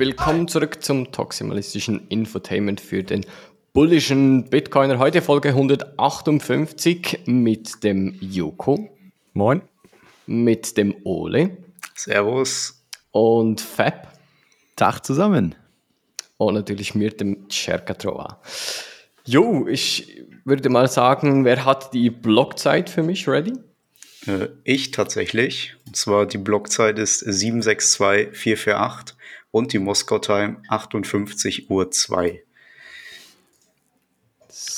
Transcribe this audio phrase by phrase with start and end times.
[0.00, 3.26] Willkommen zurück zum toximalistischen Infotainment für den
[3.74, 4.98] bullischen Bitcoiner.
[4.98, 8.88] Heute Folge 158 mit dem Joko.
[9.34, 9.60] Moin.
[10.26, 11.58] Mit dem Ole.
[11.94, 12.82] Servus.
[13.10, 14.18] Und Fab.
[14.74, 15.54] Tag zusammen.
[16.38, 18.40] Und natürlich mit dem Cercatrova.
[19.26, 23.52] Jo, ich würde mal sagen, wer hat die Blockzeit für mich ready?
[24.26, 25.76] Äh, ich tatsächlich.
[25.86, 29.19] Und zwar die Blockzeit ist 762448
[29.50, 32.42] und die Moskau Time 58 Uhr 2.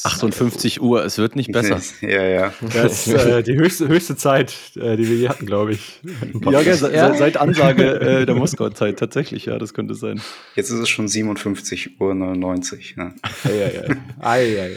[0.04, 1.80] 58 Uhr, es wird nicht besser.
[2.00, 2.54] ja, ja.
[2.72, 6.00] Das ist äh, die höchste, höchste Zeit, äh, die wir je hatten, glaube ich.
[6.44, 10.20] Ja, ja, se ja, seit Ansage äh, der Moskau-Zeit, tatsächlich, ja, das könnte sein.
[10.56, 12.96] Jetzt ist es schon 57 Uhr 99.
[12.96, 13.14] Ja,
[13.44, 13.68] ja, ja.
[13.68, 13.96] ja.
[14.20, 14.76] Ei, ei,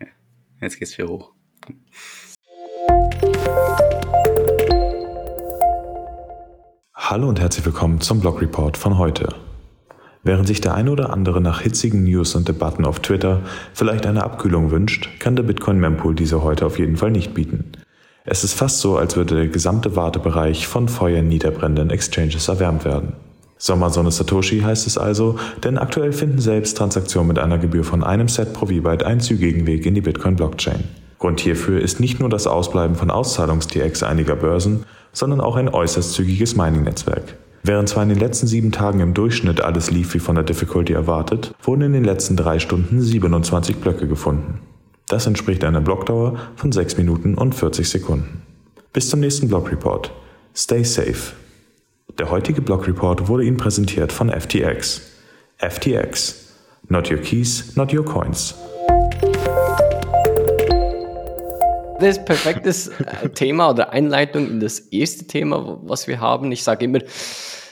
[0.00, 0.06] ei.
[0.60, 1.32] Jetzt geht's wieder hoch.
[7.10, 9.30] Hallo und herzlich willkommen zum Blog Report von heute.
[10.22, 13.40] Während sich der eine oder andere nach hitzigen News und Debatten auf Twitter
[13.74, 17.72] vielleicht eine Abkühlung wünscht, kann der Bitcoin Mempool diese heute auf jeden Fall nicht bieten.
[18.24, 23.14] Es ist fast so, als würde der gesamte Wartebereich von Feuer niederbrennenden Exchanges erwärmt werden.
[23.58, 28.28] Sommersonne Satoshi heißt es also, denn aktuell finden selbst Transaktionen mit einer Gebühr von einem
[28.28, 30.84] Set pro V-Byte einen zügigen Weg in die Bitcoin-Blockchain.
[31.18, 36.12] Grund hierfür ist nicht nur das Ausbleiben von Auszahlungs-TX einiger Börsen, sondern auch ein äußerst
[36.12, 37.36] zügiges Mining-Netzwerk.
[37.62, 40.94] Während zwar in den letzten sieben Tagen im Durchschnitt alles lief wie von der Difficulty
[40.94, 44.60] erwartet, wurden in den letzten drei Stunden 27 Blöcke gefunden.
[45.08, 48.42] Das entspricht einer Blockdauer von 6 Minuten und 40 Sekunden.
[48.92, 50.10] Bis zum nächsten Block Report.
[50.54, 51.34] Stay safe.
[52.18, 55.02] Der heutige Block Report wurde Ihnen präsentiert von FTX.
[55.58, 56.54] FTX.
[56.88, 58.54] Not your keys, not your coins.
[62.00, 66.50] Das ist perfektes äh, Thema oder Einleitung in das erste Thema, was wir haben.
[66.50, 67.00] Ich sage immer,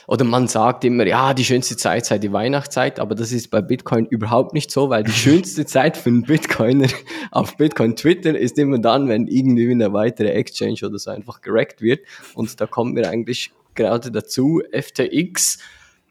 [0.07, 3.61] oder man sagt immer, ja, die schönste Zeit sei die Weihnachtszeit, aber das ist bei
[3.61, 6.89] Bitcoin überhaupt nicht so, weil die schönste Zeit für einen Bitcoiner
[7.31, 11.81] auf Bitcoin Twitter ist immer dann, wenn irgendwie eine weitere Exchange oder so einfach gerackt
[11.81, 12.01] wird.
[12.35, 15.57] Und da kommen wir eigentlich gerade dazu, FTX,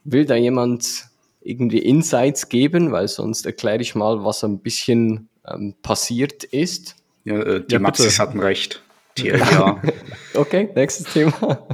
[0.02, 1.04] will da jemand
[1.40, 6.97] irgendwie Insights geben, weil sonst erkläre ich mal, was ein bisschen ähm, passiert ist.
[7.28, 8.82] Ja, äh, die ja, Maxis hatten recht.
[9.14, 9.82] TLDR.
[10.34, 11.66] okay, nächstes Thema.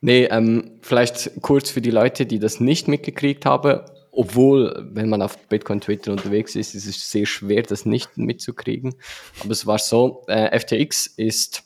[0.00, 3.80] Nee, ähm, vielleicht kurz für die Leute, die das nicht mitgekriegt haben.
[4.12, 8.94] Obwohl, wenn man auf Bitcoin Twitter unterwegs ist, ist es sehr schwer, das nicht mitzukriegen.
[9.40, 11.64] Aber es war so, äh, FTX ist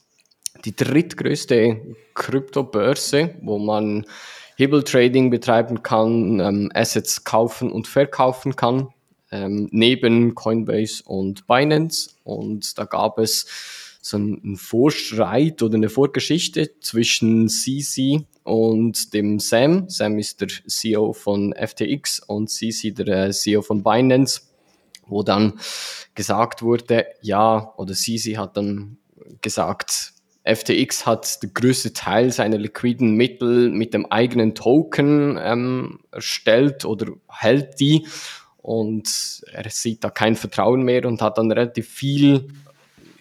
[0.64, 1.80] die drittgrößte
[2.14, 4.04] Kryptobörse, wo man
[4.56, 8.88] Hebeltrading betreiben kann, ähm, Assets kaufen und verkaufen kann,
[9.34, 12.10] ähm, neben Coinbase und Binance.
[12.22, 13.46] Und da gab es
[14.00, 19.88] so ein Vorstreit oder eine Vorgeschichte zwischen CC und dem Sam.
[19.88, 24.42] Sam ist der CEO von FTX und CC der äh, CEO von Binance,
[25.06, 25.58] wo dann
[26.14, 28.98] gesagt wurde, ja, oder CC hat dann
[29.40, 30.12] gesagt,
[30.44, 37.06] FTX hat der größte Teil seiner liquiden Mittel mit dem eigenen Token ähm, erstellt oder
[37.28, 38.06] hält die
[38.64, 42.48] und er sieht da kein Vertrauen mehr und hat dann relativ viel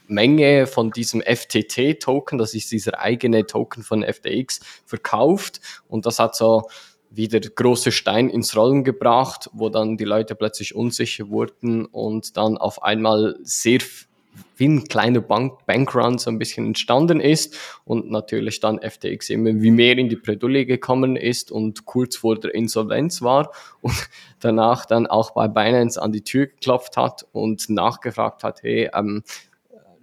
[0.08, 5.60] Menge von diesem FTT-Token, das ist dieser eigene Token von FTX, verkauft.
[5.90, 6.70] Und das hat so
[7.10, 12.58] wieder große Stein ins Rollen gebracht, wo dann die Leute plötzlich unsicher wurden und dann
[12.58, 13.80] auf einmal sehr
[14.58, 19.50] wie ein kleiner Bank Bankrun so ein bisschen entstanden ist und natürlich dann FTX immer
[19.62, 23.52] wie mehr in die Bredouille gekommen ist und kurz vor der Insolvenz war
[23.82, 23.96] und
[24.40, 29.24] danach dann auch bei Binance an die Tür geklopft hat und nachgefragt hat, hey, ähm,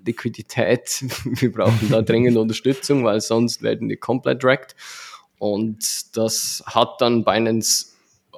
[0.05, 4.75] Liquidität, wir brauchen da dringend Unterstützung, weil sonst werden die komplett wrecked.
[5.39, 7.90] Und das hat dann Binance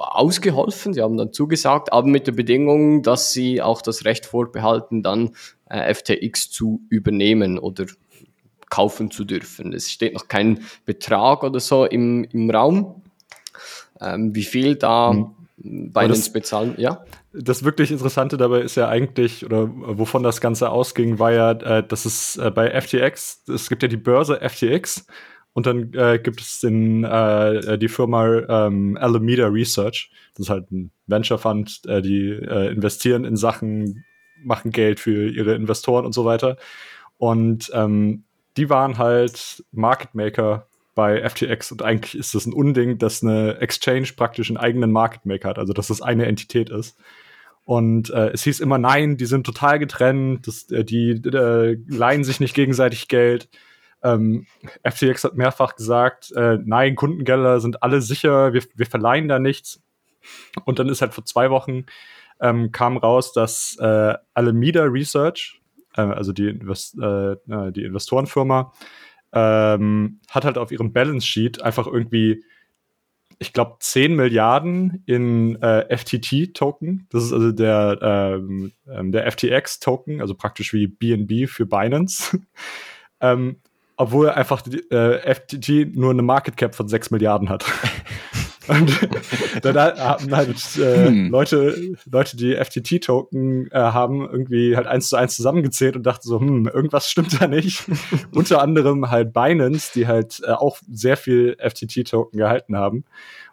[0.02, 0.94] ausgeholfen.
[0.94, 5.30] Sie haben dann zugesagt, aber mit der Bedingung, dass sie auch das Recht vorbehalten, dann
[5.68, 7.86] äh, FTX zu übernehmen oder
[8.70, 9.72] kaufen zu dürfen.
[9.72, 13.02] Es steht noch kein Betrag oder so im, im Raum,
[14.00, 15.90] ähm, wie viel da mhm.
[15.92, 21.18] Binance bezahlen, ja das wirklich Interessante dabei ist ja eigentlich, oder wovon das Ganze ausging,
[21.18, 25.06] war ja, äh, dass es äh, bei FTX, es gibt ja die Börse FTX
[25.54, 30.10] und dann äh, gibt es den, äh, die Firma ähm, Alameda Research.
[30.34, 34.04] Das ist halt ein Venture Fund, äh, die äh, investieren in Sachen,
[34.42, 36.56] machen Geld für ihre Investoren und so weiter.
[37.18, 38.24] Und ähm,
[38.56, 43.58] die waren halt Market Maker bei FTX und eigentlich ist das ein Unding, dass eine
[43.60, 46.98] Exchange praktisch einen eigenen Market Maker hat, also dass das eine Entität ist.
[47.64, 52.24] Und äh, es hieß immer, nein, die sind total getrennt, das, äh, die äh, leihen
[52.24, 53.48] sich nicht gegenseitig Geld.
[54.02, 54.46] Ähm,
[54.82, 59.82] FTX hat mehrfach gesagt, äh, nein, Kundengelder sind alle sicher, wir, wir verleihen da nichts.
[60.64, 61.86] Und dann ist halt vor zwei Wochen
[62.40, 65.60] ähm, kam raus, dass äh, Alameda Research,
[65.96, 68.72] äh, also die, Invest äh, die Investorenfirma,
[69.32, 72.44] ähm, hat halt auf ihrem Balance Sheet einfach irgendwie,
[73.38, 77.06] ich glaube, 10 Milliarden in äh, FTT-Token.
[77.10, 82.40] Das ist also der, ähm, ähm der FTX-Token, also praktisch wie BNB für Binance.
[83.20, 83.56] ähm,
[84.02, 87.64] obwohl einfach die, äh, FTT nur eine Market Cap von 6 Milliarden hat.
[88.68, 89.08] Und
[89.62, 91.30] dann haben halt äh, hm.
[91.30, 96.38] Leute, Leute, die FTT-Token äh, haben, irgendwie halt eins zu eins zusammengezählt und dachten so,
[96.38, 97.84] hm, irgendwas stimmt da nicht.
[98.34, 103.04] Unter anderem halt Binance, die halt äh, auch sehr viel FTT-Token gehalten haben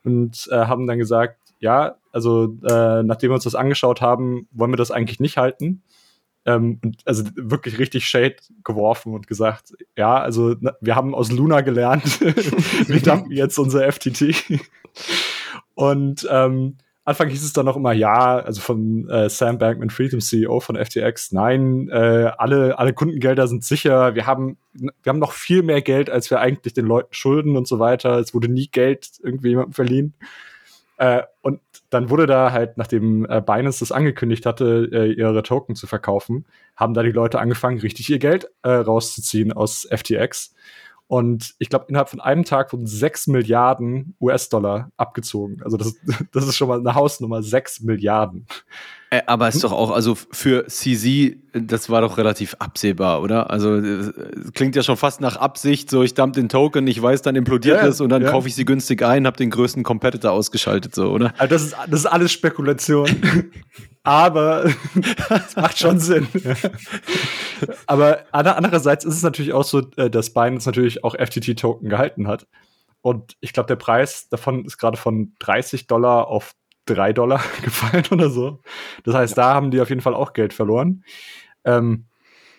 [0.04, 4.72] und äh, haben dann gesagt, ja, also äh, nachdem wir uns das angeschaut haben, wollen
[4.72, 5.82] wir das eigentlich nicht halten.
[6.46, 12.22] Ähm, also wirklich richtig Shade geworfen und gesagt, ja, also wir haben aus Luna gelernt,
[12.88, 14.60] wir dumpen jetzt unser FTT.
[15.76, 16.78] und ähm,
[17.10, 20.76] Anfang hieß es dann noch immer, ja, also von äh, Sam Bankman-Fried, dem CEO von
[20.76, 25.82] FTX, nein, äh, alle, alle Kundengelder sind sicher, wir haben, wir haben noch viel mehr
[25.82, 28.20] Geld, als wir eigentlich den Leuten schulden und so weiter.
[28.20, 30.14] Es wurde nie Geld irgendwie jemandem verliehen.
[30.98, 35.76] Äh, und dann wurde da halt, nachdem äh, Binance das angekündigt hatte, äh, ihre Token
[35.76, 36.46] zu verkaufen,
[36.76, 40.54] haben da die Leute angefangen, richtig ihr Geld äh, rauszuziehen aus FTX.
[41.08, 45.58] Und ich glaube, innerhalb von einem Tag wurden 6 Milliarden US-Dollar abgezogen.
[45.64, 45.96] Also das,
[46.32, 48.46] das ist schon mal eine Hausnummer, 6 Milliarden.
[49.12, 53.50] Äh, aber ist doch auch, also für CZ, das war doch relativ absehbar, oder?
[53.50, 54.12] Also äh,
[54.54, 57.84] klingt ja schon fast nach Absicht, so ich dump den Token, ich weiß, dann implodiert
[57.84, 58.30] es und dann ja.
[58.30, 61.34] kaufe ich sie günstig ein, habe den größten Competitor ausgeschaltet, so, oder?
[61.40, 63.10] Also das ist, das ist alles Spekulation.
[64.04, 64.66] aber
[65.30, 66.28] es macht schon Sinn.
[67.88, 72.46] aber andererseits ist es natürlich auch so, äh, dass Binance natürlich auch FTT-Token gehalten hat.
[73.02, 76.54] Und ich glaube, der Preis davon ist gerade von 30 Dollar auf
[76.94, 78.62] drei Dollar gefallen oder so.
[79.04, 79.44] Das heißt, ja.
[79.44, 81.04] da haben die auf jeden Fall auch Geld verloren.
[81.64, 82.06] Ähm,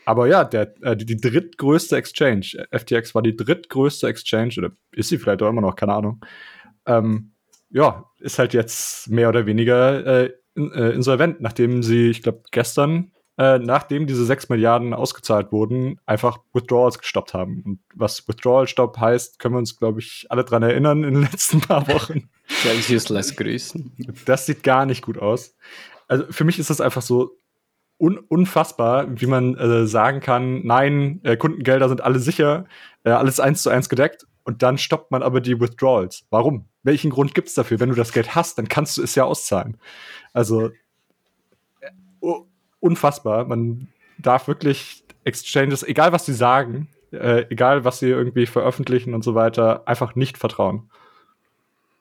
[0.04, 5.08] aber ja, der, äh, die, die, drittgrößte Exchange, FTX war die drittgrößte Exchange, oder ist
[5.08, 6.24] sie vielleicht auch immer noch, keine Ahnung.
[6.86, 7.32] Ähm,
[7.70, 13.12] ja, ist halt jetzt mehr oder weniger äh, äh, insolvent, nachdem sie, ich glaube, gestern,
[13.40, 17.62] äh, nachdem diese 6 Milliarden ausgezahlt wurden, einfach Withdrawals gestoppt haben.
[17.64, 21.62] Und was Withdrawal-Stop heißt, können wir uns, glaube ich, alle dran erinnern in den letzten
[21.62, 22.28] paar Wochen.
[22.48, 23.92] Celsius grüßen.
[24.26, 25.56] Das sieht gar nicht gut aus.
[26.06, 27.38] Also für mich ist das einfach so
[27.98, 32.66] un unfassbar, wie man äh, sagen kann, nein, äh, Kundengelder sind alle sicher,
[33.04, 36.26] äh, alles eins zu eins gedeckt und dann stoppt man aber die Withdrawals.
[36.28, 36.66] Warum?
[36.82, 37.80] Welchen Grund gibt es dafür?
[37.80, 39.78] Wenn du das Geld hast, dann kannst du es ja auszahlen.
[40.34, 40.72] Also
[42.20, 42.44] uh,
[42.80, 43.44] unfassbar.
[43.46, 43.88] Man
[44.18, 49.34] darf wirklich Exchanges, egal was sie sagen, äh, egal was sie irgendwie veröffentlichen und so
[49.34, 50.90] weiter, einfach nicht vertrauen.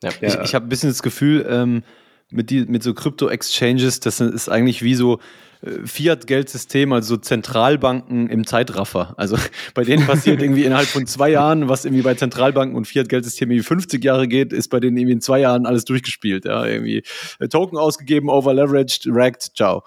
[0.03, 0.11] Ja.
[0.21, 1.83] Ich, ich habe ein bisschen das Gefühl, ähm,
[2.31, 5.19] mit, die, mit so Krypto-Exchanges, das ist eigentlich wie so
[5.61, 9.15] äh, Fiat-Geldsystem, also Zentralbanken im Zeitraffer.
[9.17, 9.37] Also
[9.73, 13.67] bei denen passiert irgendwie innerhalb von zwei Jahren, was irgendwie bei Zentralbanken und Fiat-Geldsystemen irgendwie
[13.67, 16.45] 50 Jahre geht, ist bei denen irgendwie in zwei Jahren alles durchgespielt.
[16.45, 17.03] Ja, irgendwie
[17.39, 19.83] äh, Token ausgegeben, overleveraged, racked, ciao.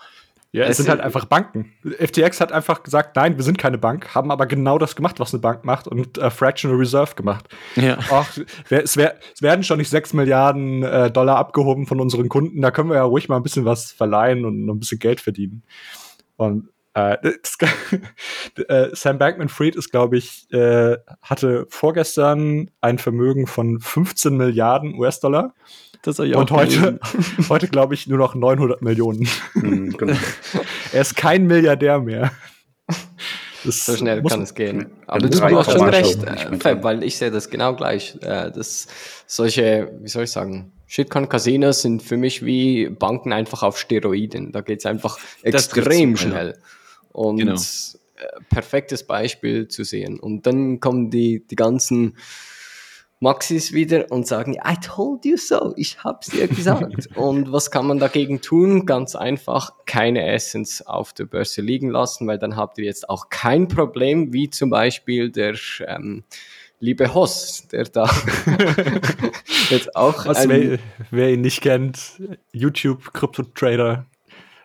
[0.55, 1.73] Ja, es, sind halt einfach Banken.
[1.83, 5.33] FTX hat einfach gesagt, nein, wir sind keine Bank, haben aber genau das gemacht, was
[5.33, 7.49] eine Bank macht und äh, Fractional Reserve gemacht.
[7.75, 7.99] Ja.
[8.11, 8.37] Ach,
[8.69, 12.71] es, wär, es werden schon nicht sechs Milliarden äh, Dollar abgehoben von unseren Kunden, da
[12.71, 15.63] können wir ja ruhig mal ein bisschen was verleihen und ein bisschen Geld verdienen.
[16.37, 17.57] Und äh, das,
[18.69, 25.55] äh, Sam Bankman-Fried ist, glaube ich, äh, hatte vorgestern ein Vermögen von 15 Milliarden US-Dollar.
[26.03, 26.99] Das ich auch Und heute,
[27.49, 29.29] heute glaube ich, nur noch 900 Millionen.
[29.55, 30.17] Mhm, genau.
[30.93, 32.33] er ist kein Milliardär mehr.
[33.65, 34.91] Das so schnell kann es gehen.
[35.07, 38.17] Aber du, hast schon recht, äh, weil ich sehe das genau gleich.
[38.21, 38.89] Äh, dass
[39.27, 44.53] solche, wie soll ich sagen, Shitcoin-Casinos sind für mich wie Banken einfach auf Steroiden.
[44.53, 46.59] Da geht es einfach extrem schnell.
[47.13, 47.55] Und genau.
[47.55, 50.19] Äh, perfektes Beispiel zu sehen.
[50.21, 52.17] Und dann kommen die, die ganzen
[53.23, 57.09] Maxis wieder und sagen, I told you so, ich hab's dir gesagt.
[57.17, 58.85] und was kann man dagegen tun?
[58.85, 63.29] Ganz einfach, keine Essence auf der Börse liegen lassen, weil dann habt ihr jetzt auch
[63.29, 65.55] kein Problem, wie zum Beispiel der
[65.87, 66.25] ähm,
[66.81, 68.05] liebe Hoss, der da
[69.71, 70.27] jetzt auch.
[70.27, 70.81] Was, wer,
[71.13, 72.21] wer, ihn nicht kennt,
[72.53, 74.05] YouTube Crypto Trader,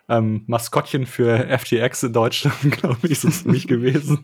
[0.08, 4.20] ähm, Maskottchen für FTX in Deutschland, glaube ich, ist es nicht gewesen.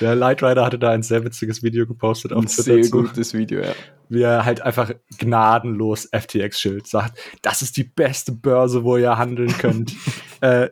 [0.00, 2.82] Der Light Rider hatte da ein sehr witziges Video gepostet auf ein Twitter.
[2.82, 3.72] Sehr gutes Video, ja.
[4.10, 9.56] Wie er halt einfach gnadenlos FTX-Schild sagt, das ist die beste Börse, wo ihr handeln
[9.56, 9.94] könnt.
[10.40, 10.68] äh,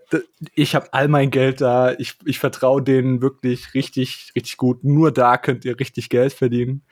[0.54, 4.84] ich habe all mein Geld da, ich, ich vertraue denen wirklich richtig, richtig gut.
[4.84, 6.82] Nur da könnt ihr richtig Geld verdienen.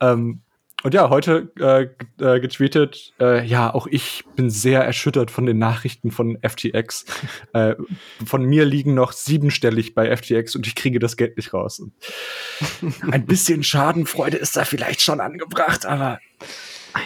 [0.00, 0.42] Ähm,
[0.82, 1.88] und ja, heute äh,
[2.22, 7.06] äh, getweetet, äh, ja, auch ich bin sehr erschüttert von den Nachrichten von FTX.
[7.54, 7.74] äh,
[8.24, 11.82] von mir liegen noch siebenstellig bei FTX und ich kriege das Geld nicht raus.
[13.10, 16.20] Ein bisschen Schadenfreude ist da vielleicht schon angebracht, aber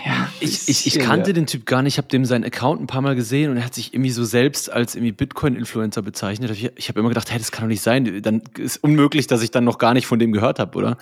[0.04, 1.34] ja, ich, ich, ich kannte ja.
[1.34, 3.64] den Typ gar nicht, ich habe dem seinen Account ein paar Mal gesehen und er
[3.64, 6.50] hat sich irgendwie so selbst als irgendwie Bitcoin-Influencer bezeichnet.
[6.50, 8.22] Ich, ich habe immer gedacht, hey, das kann doch nicht sein.
[8.22, 10.98] Dann ist unmöglich, dass ich dann noch gar nicht von dem gehört habe, oder?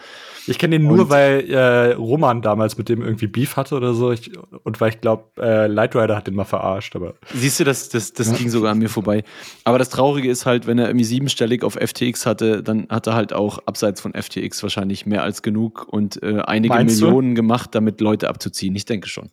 [0.46, 3.94] Ich kenne den nur, und, weil äh, Roman damals mit dem irgendwie Beef hatte oder
[3.94, 4.12] so.
[4.12, 4.30] Ich,
[4.64, 6.96] und weil ich glaube, äh, Lightrider hat den mal verarscht.
[6.96, 8.36] Aber Siehst du, das, das, das ja.
[8.36, 9.24] ging sogar an mir vorbei.
[9.64, 13.14] Aber das Traurige ist halt, wenn er irgendwie siebenstellig auf FTX hatte, dann hat er
[13.14, 17.42] halt auch abseits von FTX wahrscheinlich mehr als genug und äh, einige Meinst Millionen du?
[17.42, 18.72] gemacht, damit Leute abzuziehen.
[18.78, 19.30] Ich denke schon.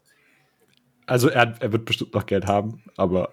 [1.05, 3.31] Also er, er wird bestimmt noch Geld haben, aber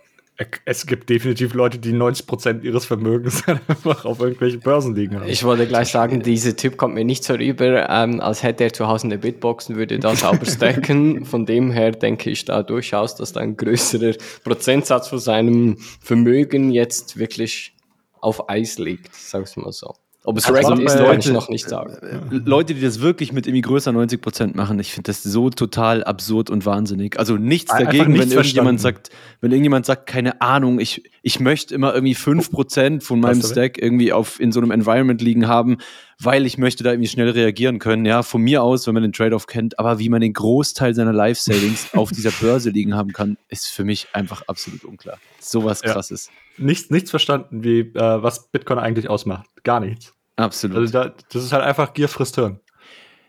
[0.66, 5.28] es gibt definitiv Leute, die 90% ihres Vermögens einfach auf irgendwelchen Börsen liegen haben.
[5.28, 8.74] Ich wollte gleich sagen, dieser Typ kommt mir nicht so rüber, ähm, als hätte er
[8.74, 11.24] zu Hause eine Bitbox und würde da sauber stacken.
[11.24, 16.72] Von dem her denke ich da durchaus, dass da ein größerer Prozentsatz von seinem Vermögen
[16.72, 17.74] jetzt wirklich
[18.20, 19.94] auf Eis liegt, sag's mal so.
[20.24, 21.94] Ob es Record ist, kann ich noch nicht sagen.
[22.00, 25.50] Äh, Leute, die das wirklich mit irgendwie größer 90 Prozent machen, ich finde das so
[25.50, 27.18] total absurd und wahnsinnig.
[27.18, 29.10] Also nichts dagegen, nichts wenn irgendjemand sagt,
[29.40, 33.82] wenn irgendjemand sagt, keine Ahnung, ich, ich möchte immer irgendwie 5 Prozent von meinem Stack
[33.82, 35.78] irgendwie auf, in so einem Environment liegen haben,
[36.20, 38.04] weil ich möchte da irgendwie schnell reagieren können.
[38.04, 41.12] Ja, von mir aus, wenn man den Trade-off kennt, aber wie man den Großteil seiner
[41.12, 45.18] Live-Savings auf dieser Börse liegen haben kann, ist für mich einfach absolut unklar.
[45.40, 46.26] Sowas krasses.
[46.26, 49.46] Ja nichts, nichts verstanden, wie äh, was Bitcoin eigentlich ausmacht.
[49.64, 50.14] Gar nichts.
[50.36, 50.76] Absolut.
[50.76, 52.60] Also da, das ist halt einfach Gier frisst Hirn.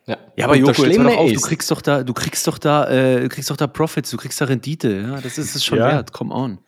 [0.05, 2.89] Ja, ja aber Joko, jetzt doch auf, du kriegst doch da, du kriegst doch da,
[2.89, 5.87] äh, kriegst doch da Profits, du kriegst da Rendite, ja, das ist es schon ja.
[5.87, 6.59] wert, come on.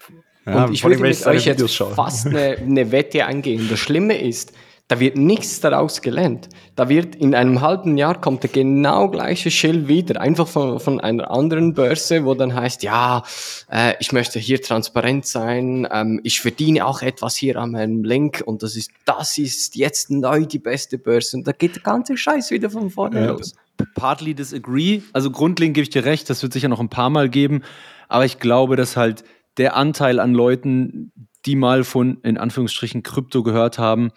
[0.46, 3.68] Ja, und ich würde mit euch jetzt fast eine, eine Wette eingehen.
[3.70, 4.54] Das Schlimme ist,
[4.88, 6.48] da wird nichts daraus gelernt.
[6.76, 11.00] Da wird in einem halben Jahr kommt der genau gleiche Schild wieder, einfach von, von
[11.00, 13.24] einer anderen Börse, wo dann heißt, ja,
[13.72, 18.44] äh, ich möchte hier transparent sein, ähm, ich verdiene auch etwas hier an meinem Link
[18.46, 22.16] und das ist, das ist jetzt neu die beste Börse und da geht der ganze
[22.16, 23.32] Scheiß wieder von vorne ja.
[23.32, 23.56] los.
[23.96, 27.30] Partly disagree, also grundlegend gebe ich dir recht, das wird sicher noch ein paar Mal
[27.30, 27.64] geben,
[28.08, 29.24] aber ich glaube, dass halt
[29.58, 31.12] der Anteil an Leuten,
[31.48, 34.12] die mal von, in Anführungsstrichen, Krypto gehört haben,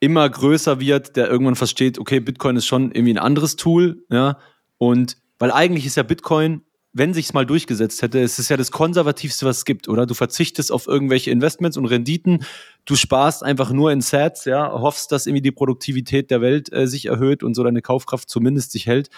[0.00, 4.38] immer größer wird, der irgendwann versteht, okay, Bitcoin ist schon irgendwie ein anderes Tool, ja,
[4.78, 6.62] und weil eigentlich ist ja Bitcoin,
[6.92, 10.06] wenn sich's mal durchgesetzt hätte, es ist ja das konservativste, was es gibt, oder?
[10.06, 12.44] Du verzichtest auf irgendwelche Investments und Renditen,
[12.86, 16.86] du sparst einfach nur in Sets, ja, hoffst, dass irgendwie die Produktivität der Welt äh,
[16.86, 19.10] sich erhöht und so deine Kaufkraft zumindest sich hält.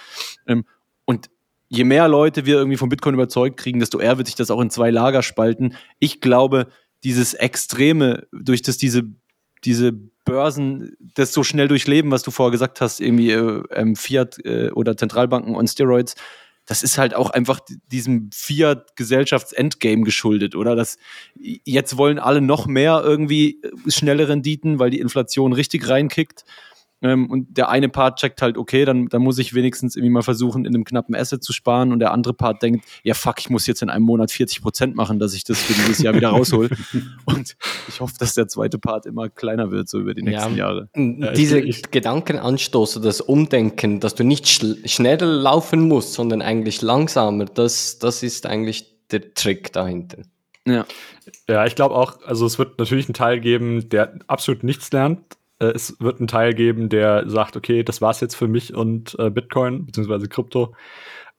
[0.48, 0.64] Ähm,
[1.04, 1.30] und
[1.68, 4.60] je mehr Leute wir irgendwie von Bitcoin überzeugt kriegen, desto eher wird sich das auch
[4.60, 5.76] in zwei Lager spalten.
[6.00, 6.66] Ich glaube,
[7.04, 9.04] dieses Extreme, durch das diese,
[9.64, 14.38] diese Börsen das so schnell durchleben, was du vorher gesagt hast, irgendwie äh, ähm, Fiat
[14.44, 16.14] äh, oder Zentralbanken on Steroids,
[16.68, 17.60] das ist halt auch einfach
[17.90, 20.76] diesem Fiat-Gesellschafts-Endgame geschuldet, oder?
[20.76, 20.98] Das,
[21.34, 26.44] jetzt wollen alle noch mehr irgendwie äh, schnelle Renditen, weil die Inflation richtig reinkickt.
[27.00, 30.22] Ähm, und der eine Part checkt halt, okay, dann, dann muss ich wenigstens irgendwie mal
[30.22, 31.92] versuchen, in einem knappen Asset zu sparen.
[31.92, 34.96] Und der andere Part denkt, ja fuck, ich muss jetzt in einem Monat 40 Prozent
[34.96, 36.68] machen, dass ich das für dieses Jahr wieder raushol.
[37.24, 37.56] und
[37.88, 40.88] ich hoffe, dass der zweite Part immer kleiner wird, so über die nächsten ja, Jahre.
[40.94, 47.98] Diese Gedankenanstoß oder das Umdenken, dass du nicht schneller laufen musst, sondern eigentlich langsamer, das,
[47.98, 50.18] das ist eigentlich der Trick dahinter.
[50.66, 50.84] Ja.
[51.48, 55.20] Ja, ich glaube auch, also es wird natürlich einen Teil geben, der absolut nichts lernt,
[55.58, 59.16] äh, es wird einen Teil geben, der sagt, okay, das war's jetzt für mich und
[59.18, 60.74] äh, Bitcoin beziehungsweise Krypto.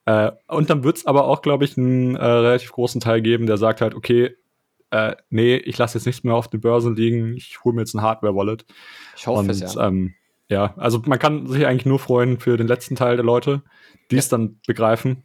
[0.06, 3.46] Äh, und dann wird es aber auch, glaube ich, einen äh, relativ großen Teil geben,
[3.46, 4.36] der sagt halt, okay,
[4.92, 7.94] äh, nee, ich lasse jetzt nichts mehr auf den Börsen liegen, ich hole mir jetzt
[7.94, 8.66] ein Hardware-Wallet.
[9.16, 9.88] Ich hoffe und, es, ja.
[9.88, 10.16] Ähm,
[10.48, 13.62] ja, also man kann sich eigentlich nur freuen für den letzten Teil der Leute,
[14.10, 15.24] die es dann begreifen.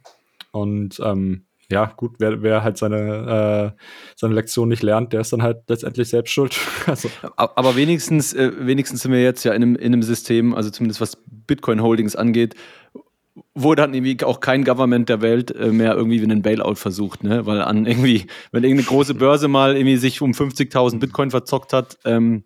[0.51, 3.81] Und ähm, ja, gut, wer, wer halt seine, äh,
[4.15, 6.57] seine Lektion nicht lernt, der ist dann halt letztendlich selbst schuld.
[6.85, 7.09] also.
[7.35, 11.01] Aber wenigstens, äh, wenigstens sind wir jetzt ja in einem, in einem System, also zumindest
[11.01, 12.55] was Bitcoin Holdings angeht,
[13.53, 17.45] wo dann irgendwie auch kein Government der Welt äh, mehr irgendwie einen Bailout versucht, ne?
[17.45, 21.97] Weil an irgendwie, wenn irgendeine große Börse mal irgendwie sich um 50.000 Bitcoin verzockt hat,
[22.05, 22.43] ähm,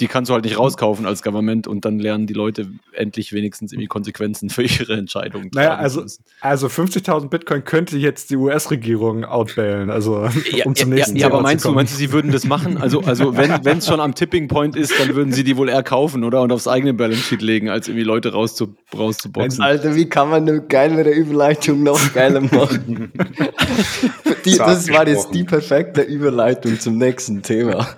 [0.00, 3.72] die kannst du halt nicht rauskaufen als Government und dann lernen die Leute endlich wenigstens
[3.72, 5.50] irgendwie Konsequenzen für ihre Entscheidungen.
[5.54, 6.04] Naja, also,
[6.40, 11.26] also 50.000 Bitcoin könnte jetzt die US-Regierung outbailen, also ja, um zum nächsten ja, ja,
[11.26, 12.78] aber meinst du, meinst du, sie würden das machen?
[12.78, 15.82] Also, also wenn es schon am Tipping Point ist, dann würden sie die wohl eher
[15.82, 16.42] kaufen, oder?
[16.42, 19.62] Und aufs eigene Balance Sheet legen, als irgendwie Leute rauszu, rauszuboxen.
[19.62, 23.12] Alter, wie kann man eine geilere Überleitung noch geiler machen?
[24.44, 27.88] die, das war jetzt die perfekte Überleitung zum nächsten Thema.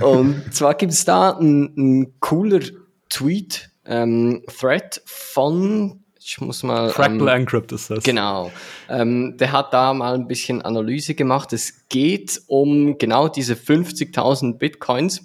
[0.00, 2.60] Und zwar gibt es da ein, ein cooler
[3.08, 6.90] Tweet, ähm, Thread von ich muss mal.
[6.90, 8.02] Fractal ähm, Encrypt ist das.
[8.02, 8.50] Genau.
[8.88, 11.52] Ähm, der hat da mal ein bisschen Analyse gemacht.
[11.52, 15.24] Es geht um genau diese 50.000 Bitcoins,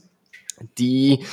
[0.77, 1.25] die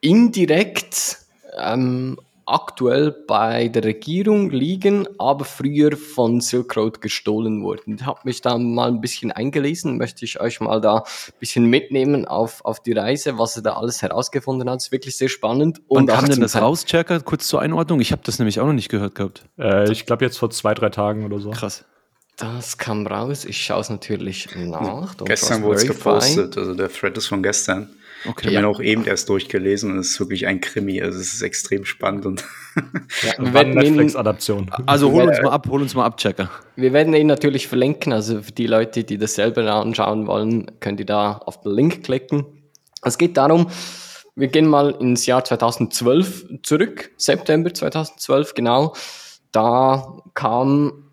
[0.00, 1.18] indirekt
[1.58, 7.96] ähm, aktuell bei der Regierung liegen, aber früher von Silk Road gestohlen wurden.
[7.96, 11.66] Ich habe mich da mal ein bisschen eingelesen, möchte ich euch mal da ein bisschen
[11.66, 14.78] mitnehmen auf, auf die Reise, was er da alles herausgefunden hat.
[14.78, 15.82] Ist wirklich sehr spannend.
[15.88, 17.18] Und kam denn das raus, Cherka?
[17.18, 18.00] Kurz zur Einordnung.
[18.00, 19.44] Ich habe das nämlich auch noch nicht gehört gehabt.
[19.58, 21.50] Äh, ich glaube jetzt vor zwei, drei Tagen oder so.
[21.50, 21.84] Krass.
[22.36, 23.44] Das kam raus.
[23.44, 25.16] Ich schaue es natürlich nach.
[25.24, 26.56] Gestern wurde es gepostet.
[26.56, 27.88] Also der Thread ist von gestern.
[28.24, 28.48] Okay.
[28.48, 31.02] Ich habe ihn auch eben erst durchgelesen und es ist wirklich ein Krimi.
[31.02, 32.44] Also es ist extrem spannend und
[33.22, 34.70] ja, wir werden Netflix-Adaption.
[34.86, 36.50] Also hol uns mal ab, hol uns mal ab, Checker.
[36.76, 38.12] Wir werden ihn natürlich verlinken.
[38.12, 42.04] Also für die Leute, die das selber anschauen wollen, könnt ihr da auf den Link
[42.04, 42.46] klicken.
[43.02, 43.68] Es geht darum,
[44.34, 48.94] wir gehen mal ins Jahr 2012 zurück, September 2012 genau.
[49.52, 51.05] Da kam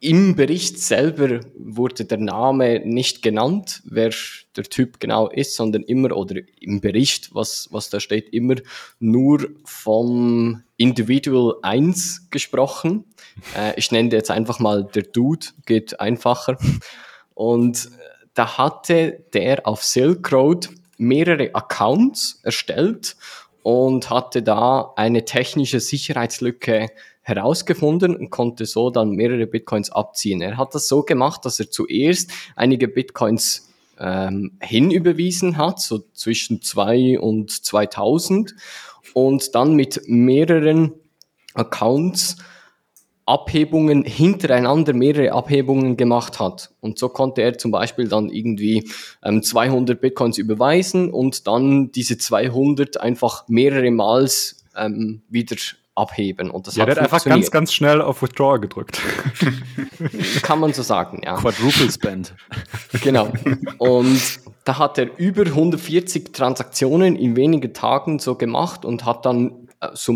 [0.00, 4.12] im Bericht selber wurde der Name nicht genannt, wer
[4.56, 8.54] der Typ genau ist, sondern immer, oder im Bericht, was, was da steht, immer
[9.00, 13.04] nur vom Individual 1 gesprochen.
[13.56, 16.56] Äh, ich nenne jetzt einfach mal der Dude, geht einfacher.
[17.34, 17.90] Und
[18.34, 23.16] da hatte der auf Silk Road mehrere Accounts erstellt
[23.62, 26.88] und hatte da eine technische Sicherheitslücke
[27.28, 30.40] herausgefunden und konnte so dann mehrere Bitcoins abziehen.
[30.40, 33.68] Er hat das so gemacht, dass er zuerst einige Bitcoins
[33.98, 38.54] ähm, hinüberwiesen hat, so zwischen zwei und 2000
[39.14, 40.92] und dann mit mehreren
[41.54, 42.36] Accounts
[43.28, 46.70] Abhebungen hintereinander mehrere Abhebungen gemacht hat.
[46.80, 48.90] Und so konnte er zum Beispiel dann irgendwie
[49.22, 55.56] ähm, 200 Bitcoins überweisen und dann diese 200 einfach mehrere Mals ähm, wieder
[55.98, 56.50] abheben.
[56.50, 59.00] Und das ja, hat der hat einfach ganz, ganz schnell auf Withdraw gedrückt.
[60.42, 61.34] Kann man so sagen, ja.
[61.36, 62.34] Quadruple Spend.
[63.02, 63.32] Genau.
[63.78, 69.68] Und da hat er über 140 Transaktionen in wenigen Tagen so gemacht und hat dann
[69.80, 70.12] äh, so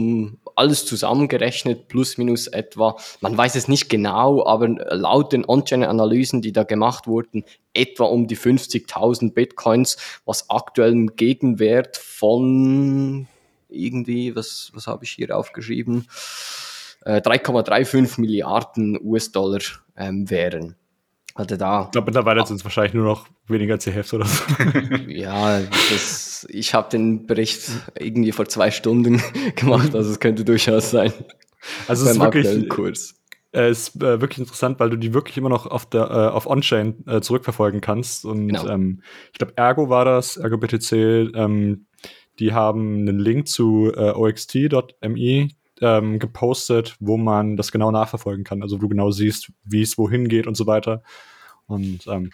[0.54, 6.52] alles zusammengerechnet, plus minus etwa, man weiß es nicht genau, aber laut den On-Chain-Analysen, die
[6.52, 13.26] da gemacht wurden, etwa um die 50.000 Bitcoins, was aktuell im Gegenwert von
[13.72, 16.06] irgendwie, was, was habe ich hier aufgeschrieben,
[17.04, 19.60] äh, 3,35 Milliarden US-Dollar
[19.96, 20.76] ähm, wären.
[21.34, 24.26] Also da, ich glaube, mittlerweile sind es wahrscheinlich nur noch weniger als die Hälfte oder
[24.26, 24.44] so.
[25.08, 29.22] ja, das, ich habe den Bericht irgendwie vor zwei Stunden
[29.56, 31.12] gemacht, also es könnte durchaus sein.
[31.88, 33.14] Also es ist wirklich, Kurs.
[33.54, 36.46] Äh, ist äh, wirklich interessant, weil du die wirklich immer noch auf der äh, auf
[36.46, 38.24] On-Chain äh, zurückverfolgen kannst.
[38.24, 38.66] Und genau.
[38.66, 40.92] ähm, ich glaube, Ergo war das, Ergo BTC,
[41.34, 41.86] ähm,
[42.38, 45.48] die haben einen Link zu äh, oxt.me
[45.80, 48.62] ähm, gepostet, wo man das genau nachverfolgen kann.
[48.62, 51.02] Also wo du genau siehst, wie es wohin geht und so weiter.
[51.66, 52.30] Und ähm,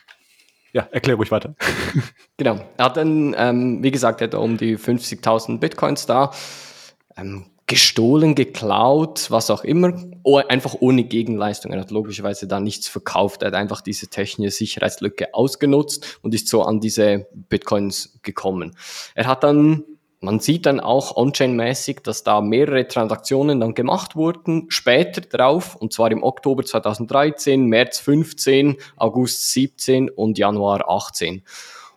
[0.72, 1.54] ja, erklär ruhig weiter.
[2.36, 2.60] genau.
[2.76, 6.30] Er hat dann, ähm, wie gesagt, er hat um die 50.000 Bitcoins da.
[7.16, 9.92] Ähm, gestohlen, geklaut, was auch immer,
[10.48, 11.70] einfach ohne Gegenleistung.
[11.72, 13.42] Er hat logischerweise da nichts verkauft.
[13.42, 18.74] Er hat einfach diese technische Sicherheitslücke ausgenutzt und ist so an diese Bitcoins gekommen.
[19.14, 19.84] Er hat dann
[20.20, 25.92] man sieht dann auch on-chain-mäßig, dass da mehrere Transaktionen dann gemacht wurden, später drauf, und
[25.92, 31.44] zwar im Oktober 2013, März 15, August 17 und Januar 18.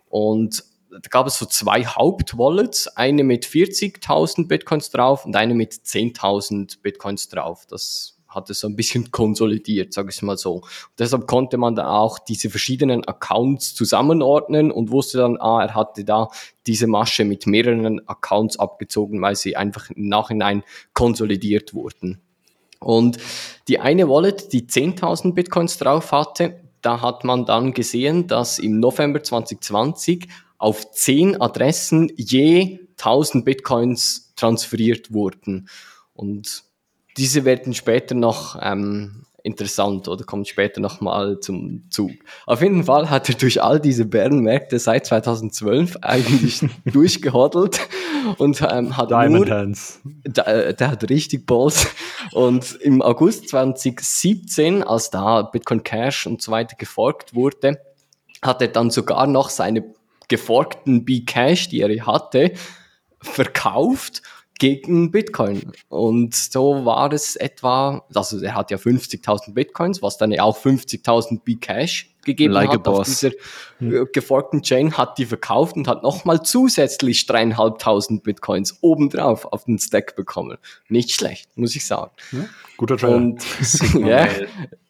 [0.08, 5.74] Und da gab es so zwei Hauptwallets, eine mit 40.000 Bitcoins drauf und eine mit
[5.74, 7.66] 10.000 Bitcoins drauf.
[7.70, 10.56] Das hat es so ein bisschen konsolidiert, sage ich mal so.
[10.56, 10.66] Und
[11.00, 16.04] deshalb konnte man dann auch diese verschiedenen Accounts zusammenordnen und wusste dann, ah, er hatte
[16.04, 16.30] da
[16.68, 22.22] diese Masche mit mehreren Accounts abgezogen, weil sie einfach im Nachhinein konsolidiert wurden.
[22.80, 23.18] Und
[23.68, 28.80] die eine Wallet, die 10.000 Bitcoins drauf hatte, da hat man dann gesehen, dass im
[28.80, 30.28] November 2020
[30.62, 35.68] auf 10 Adressen je 1000 Bitcoins transferiert wurden.
[36.14, 36.64] Und
[37.18, 42.12] diese werden später noch ähm, interessant oder kommt später nochmal zum Zug.
[42.46, 47.80] Auf jeden Fall hat er durch all diese Bärenmärkte seit 2012 eigentlich durchgehoddelt
[48.38, 50.00] und ähm, hat Diamond nur, Hands.
[50.04, 51.88] der, äh, der hat richtig Balls
[52.34, 57.82] und im August 2017, als da Bitcoin Cash und so weiter geforkt wurde,
[58.44, 59.84] hat er dann sogar noch seine
[60.32, 62.54] geforkten B-Cash, die er hatte,
[63.22, 64.22] verkauft
[64.58, 65.74] gegen Bitcoin.
[65.90, 70.58] Und so war es etwa, also er hat ja 50.000 Bitcoins, was dann ja auch
[70.58, 73.32] 50.000 B-Cash gegeben Like hat auf dieser
[73.82, 79.80] äh, geforkten Chain, hat die verkauft und hat nochmal zusätzlich dreieinhalbtausend Bitcoins obendrauf auf den
[79.80, 80.58] Stack bekommen.
[80.88, 82.12] Nicht schlecht, muss ich sagen.
[82.78, 83.16] Guter Trailer.
[83.16, 83.44] Und
[83.96, 84.28] ja,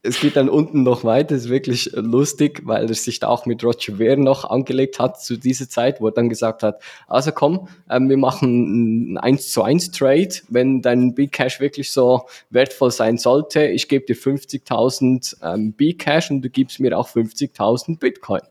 [0.04, 3.64] es geht dann unten noch weiter, ist wirklich lustig, weil er sich da auch mit
[3.64, 7.68] Roger Ver noch angelegt hat zu dieser Zeit, wo er dann gesagt hat, also komm,
[7.90, 13.18] ähm, wir machen ein 1 zu 1 Trade, wenn dein B-Cash wirklich so wertvoll sein
[13.18, 18.42] sollte, ich gebe dir 50.000 ähm, B-Cash und du gibst mir auch 50.000 Bitcoin.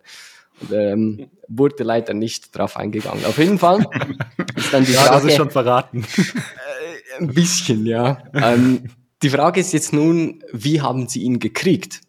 [0.60, 3.24] Und, ähm, wurde leider nicht drauf eingegangen.
[3.24, 3.86] Auf jeden Fall
[4.54, 6.04] ist dann die ja, das Frage, ist schon verraten.
[7.18, 8.18] ein bisschen, ja.
[8.34, 8.84] ähm,
[9.22, 12.00] die Frage ist jetzt nun, wie haben sie ihn gekriegt?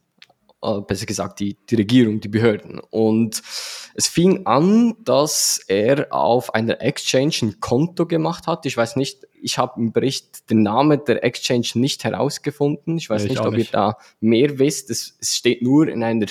[0.63, 2.79] Äh, besser gesagt, die, die Regierung, die Behörden.
[2.91, 3.41] Und
[3.95, 8.65] es fing an, dass er auf einer Exchange ein Konto gemacht hat.
[8.65, 12.97] Ich weiß nicht, ich habe im Bericht den Namen der Exchange nicht herausgefunden.
[12.97, 13.69] Ich weiß Nee, ich nicht, ob nicht.
[13.69, 14.91] ihr da mehr wisst.
[14.91, 16.27] Es, es steht nur in einer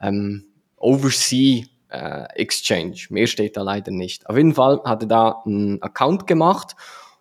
[0.00, 0.44] ähm,
[0.76, 2.96] Oversea äh, Exchange.
[3.08, 4.28] Mehr steht da leider nicht.
[4.28, 6.76] Auf jeden Fall hat er da einen Account gemacht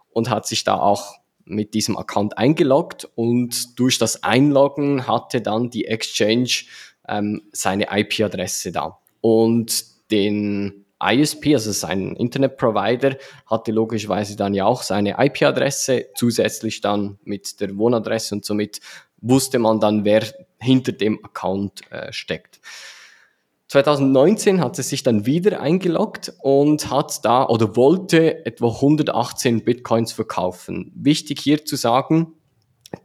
[0.09, 5.69] und hat sich da auch mit diesem Account eingeloggt und durch das Einloggen hatte dann
[5.69, 6.65] die Exchange
[7.07, 8.99] ähm, seine IP-Adresse da.
[9.21, 17.19] Und den ISP, also sein Internetprovider, hatte logischerweise dann ja auch seine IP-Adresse, zusätzlich dann
[17.23, 18.79] mit der Wohnadresse und somit
[19.21, 20.23] wusste man dann, wer
[20.59, 22.59] hinter dem Account äh, steckt.
[23.73, 30.13] 2019 hat er sich dann wieder eingeloggt und hat da oder wollte etwa 118 Bitcoins
[30.13, 30.91] verkaufen.
[30.93, 32.33] Wichtig hier zu sagen,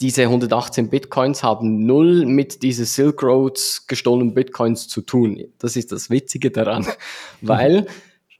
[0.02, 5.42] diese 118 Bitcoins haben null mit diese Silk Roads gestohlenen Bitcoins zu tun.
[5.58, 6.86] Das ist das Witzige daran,
[7.40, 7.86] weil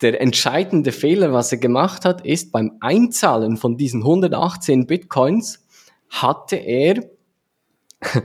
[0.03, 5.65] der entscheidende Fehler, was er gemacht hat, ist beim Einzahlen von diesen 118 Bitcoins
[6.11, 7.05] hatte er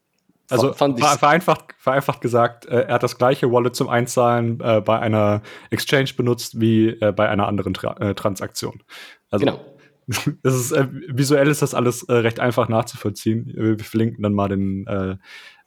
[0.50, 5.42] Also vereinfacht, vereinfacht gesagt, äh, er hat das gleiche Wallet zum Einzahlen äh, bei einer
[5.70, 8.82] Exchange benutzt wie äh, bei einer anderen Tra äh, Transaktion.
[9.30, 9.64] Also genau.
[10.42, 13.52] das ist, äh, visuell ist das alles äh, recht einfach nachzuvollziehen.
[13.54, 14.86] Wir verlinken dann mal den,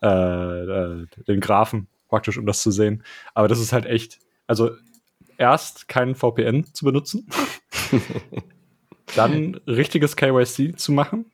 [0.01, 3.03] den Graphen praktisch, um das zu sehen.
[3.33, 4.71] Aber das ist halt echt, also
[5.37, 7.27] erst keinen VPN zu benutzen,
[9.15, 11.31] dann richtiges KYC zu machen.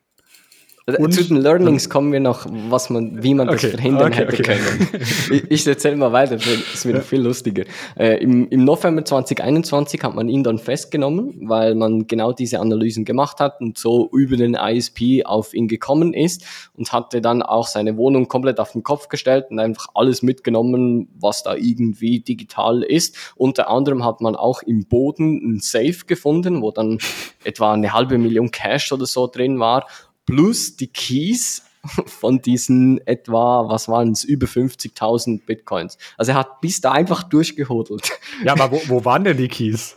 [0.98, 4.26] Und- Zu den Learnings kommen wir noch, was man, wie man das Okay, verhindern okay,
[4.26, 4.44] hätte okay.
[4.44, 4.88] können.
[5.32, 7.64] Ich, ich erzähle mal weiter, das ist wieder viel lustiger.
[7.96, 13.06] Äh, im, Im November 2021 hat man ihn dann festgenommen, weil man genau diese Analysen
[13.06, 16.44] gemacht hat und so über den ISP auf ihn gekommen ist
[16.76, 21.10] und hatte dann auch seine Wohnung komplett auf den Kopf gestellt und einfach alles mitgenommen,
[21.20, 23.16] was da irgendwie digital ist.
[23.36, 26.98] Unter anderem hat man auch im Boden ein Safe gefunden, wo dann
[27.44, 29.86] etwa eine halbe Million Cash oder so drin war
[30.30, 31.64] plus die Keys
[32.06, 35.98] von diesen etwa, was waren es, über 50.000 Bitcoins.
[36.18, 38.12] Also er hat bis da einfach durchgehodelt.
[38.44, 39.96] Ja, aber wo, wo waren denn die Keys?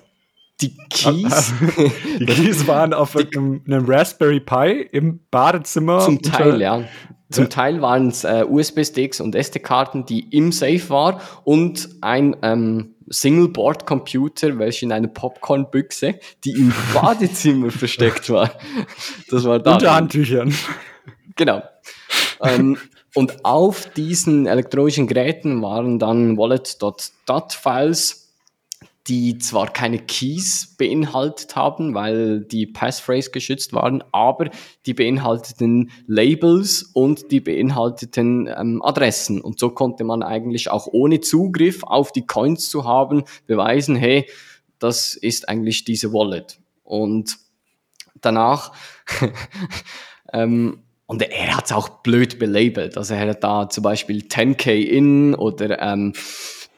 [0.60, 1.52] Die Keys
[2.18, 6.00] Die Keys waren auf einem, einem Raspberry Pi im Badezimmer.
[6.00, 6.84] zum Teil, ja.
[7.30, 12.91] Zum Teil waren es äh, USB-Sticks und SD-Karten, die im Safe war und ein ähm,
[13.08, 18.52] Single-Board-Computer, welcher in einer Popcorn-Büchse, die im Badezimmer versteckt war.
[19.30, 19.74] Das war da.
[19.74, 20.54] Unter Handtüchern.
[21.36, 21.62] Genau.
[22.42, 22.78] ähm,
[23.14, 28.21] und auf diesen elektronischen Geräten waren dann Wallet.dat-Files,
[29.08, 34.50] die zwar keine Keys beinhaltet haben, weil die Passphrase geschützt waren, aber
[34.86, 39.40] die beinhalteten Labels und die beinhalteten ähm, Adressen.
[39.40, 44.28] Und so konnte man eigentlich auch ohne Zugriff auf die Coins zu haben beweisen, hey,
[44.78, 46.58] das ist eigentlich diese Wallet.
[46.84, 47.38] Und
[48.20, 48.72] danach
[50.32, 52.96] ähm, und er hat es auch blöd belabelt.
[52.96, 56.14] Also er hat da zum Beispiel 10k in oder ähm,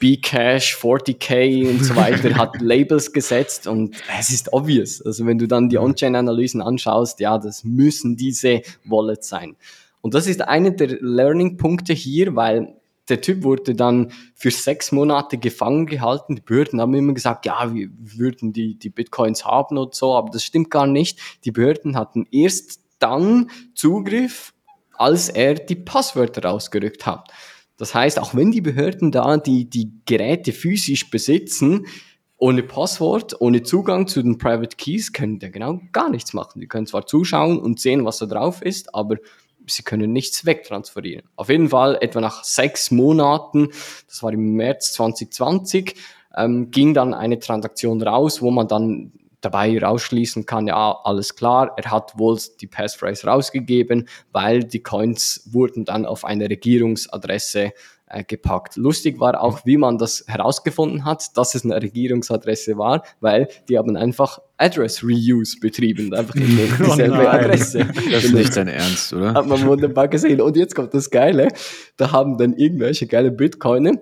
[0.04, 5.00] Bcash, 40k und so weiter, hat Labels gesetzt und es ist obvious.
[5.00, 9.56] Also wenn du dann die On-Chain-Analysen anschaust, ja, das müssen diese Wallets sein.
[10.02, 12.74] Und das ist einer der Learning-Punkte hier, weil
[13.08, 16.36] der Typ wurde dann für sechs Monate gefangen gehalten.
[16.36, 20.28] Die Behörden haben immer gesagt, ja, wir würden die, die Bitcoins haben und so, aber
[20.30, 21.18] das stimmt gar nicht.
[21.46, 24.52] Die Behörden hatten erst dann Zugriff,
[24.98, 27.30] als er die Passwörter rausgerückt hat.
[27.76, 31.86] Das heißt, auch wenn die Behörden da die, die Geräte physisch besitzen,
[32.36, 36.60] ohne Passwort, ohne Zugang zu den Private Keys, können die genau gar nichts machen.
[36.60, 39.16] Die können zwar zuschauen und sehen, was da drauf ist, aber
[39.66, 41.26] sie können nichts wegtransferieren.
[41.36, 43.68] Auf jeden Fall, etwa nach sechs Monaten,
[44.08, 45.94] das war im März 2020,
[46.36, 49.12] ähm, ging dann eine Transaktion raus, wo man dann
[49.44, 55.48] dabei rausschließen kann, ja, alles klar, er hat wohl die Passphrase rausgegeben, weil die Coins
[55.52, 57.72] wurden dann auf eine Regierungsadresse
[58.06, 58.76] äh, gepackt.
[58.76, 63.78] Lustig war auch, wie man das herausgefunden hat, dass es eine Regierungsadresse war, weil die
[63.78, 67.86] haben einfach Address Reuse betrieben, einfach in oh dieselbe oh Adresse.
[68.10, 69.34] Das ist nicht dein Ernst, oder?
[69.34, 70.40] Hat man wunderbar gesehen.
[70.40, 71.48] Und jetzt kommt das Geile,
[71.96, 73.92] da haben dann irgendwelche geile Bitcoiner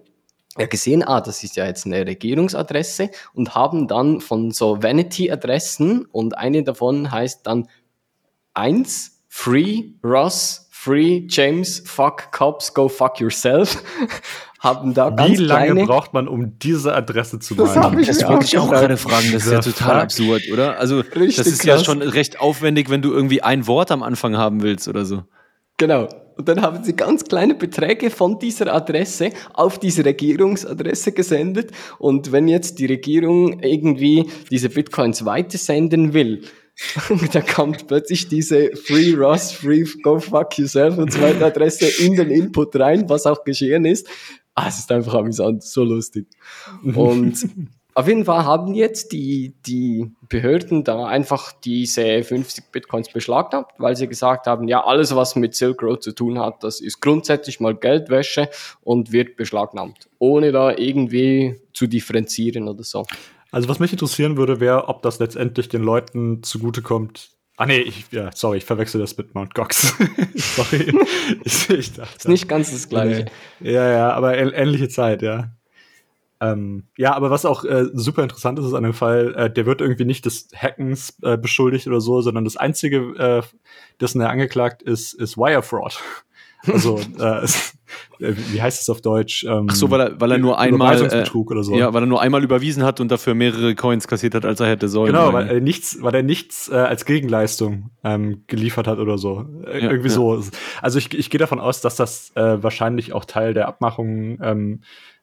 [0.59, 6.07] ja gesehen, ah, das ist ja jetzt eine Regierungsadresse und haben dann von so Vanity-Adressen
[6.07, 7.69] und eine davon heißt dann
[8.55, 13.83] eins Free Ross, Free James, Fuck Cops, Go Fuck Yourself.
[14.62, 17.99] haben da ganz Wie lange kleine, braucht man, um diese Adresse zu das meinen?
[17.99, 19.33] Das, das wollte ich auch gerade fragen.
[19.33, 20.79] Das ist ja total absurd, oder?
[20.79, 21.81] Also, Richtig das ist krass.
[21.81, 25.25] ja schon recht aufwendig, wenn du irgendwie ein Wort am Anfang haben willst oder so.
[25.79, 26.09] Genau.
[26.37, 31.73] Und dann haben sie ganz kleine Beträge von dieser Adresse auf diese Regierungsadresse gesendet.
[31.99, 36.42] Und wenn jetzt die Regierung irgendwie diese Bitcoins weitersenden will,
[37.33, 42.16] dann kommt plötzlich diese Free Ross, Free Go Fuck Yourself und so weiter Adresse in
[42.16, 44.09] den Input rein, was auch geschehen ist.
[44.55, 46.27] Ah, es ist einfach amüsant, so lustig.
[46.83, 47.49] Und
[47.94, 53.96] auf jeden Fall haben jetzt die, die Behörden da einfach diese 50 Bitcoins beschlagnahmt, weil
[53.96, 57.61] sie gesagt haben, ja, alles, was mit Silk Road zu tun hat, das ist grundsätzlich
[57.61, 58.48] mal Geldwäsche
[58.81, 63.05] und wird beschlagnahmt, ohne da irgendwie zu differenzieren oder so.
[63.50, 67.31] Also was mich interessieren würde, wäre, ob das letztendlich den Leuten zugutekommt.
[67.59, 69.94] Ah nee, ich, ja, sorry, ich verwechsel das mit Mount Gox.
[70.35, 70.94] sorry.
[71.44, 73.26] ich, ich dachte, ist nicht ganz das gleiche.
[73.61, 75.50] Ja, ja, aber ähnliche Zeit, ja.
[76.42, 79.64] Ähm, ja, aber was auch äh, super interessant ist, ist an dem Fall, äh, der
[79.64, 83.42] wird irgendwie nicht des Hackens äh, beschuldigt oder so, sondern das einzige, äh,
[84.00, 86.00] dessen er angeklagt ist, ist Wire Fraud.
[86.64, 89.42] Also, äh, äh, wie heißt es auf Deutsch?
[89.42, 91.74] Ähm, Ach so, weil er, weil er nur einmal oder so.
[91.74, 94.68] Ja, weil er nur einmal überwiesen hat und dafür mehrere Coins kassiert hat, als er
[94.68, 95.12] hätte sollen.
[95.12, 99.44] Genau, weil er nichts, weil er nichts als Gegenleistung ähm, geliefert hat oder so.
[99.64, 100.14] Ja, irgendwie ja.
[100.14, 100.40] so.
[100.81, 104.83] Also ich, ich gehe davon aus, dass das wahrscheinlich auch Teil der Abmachung ähm,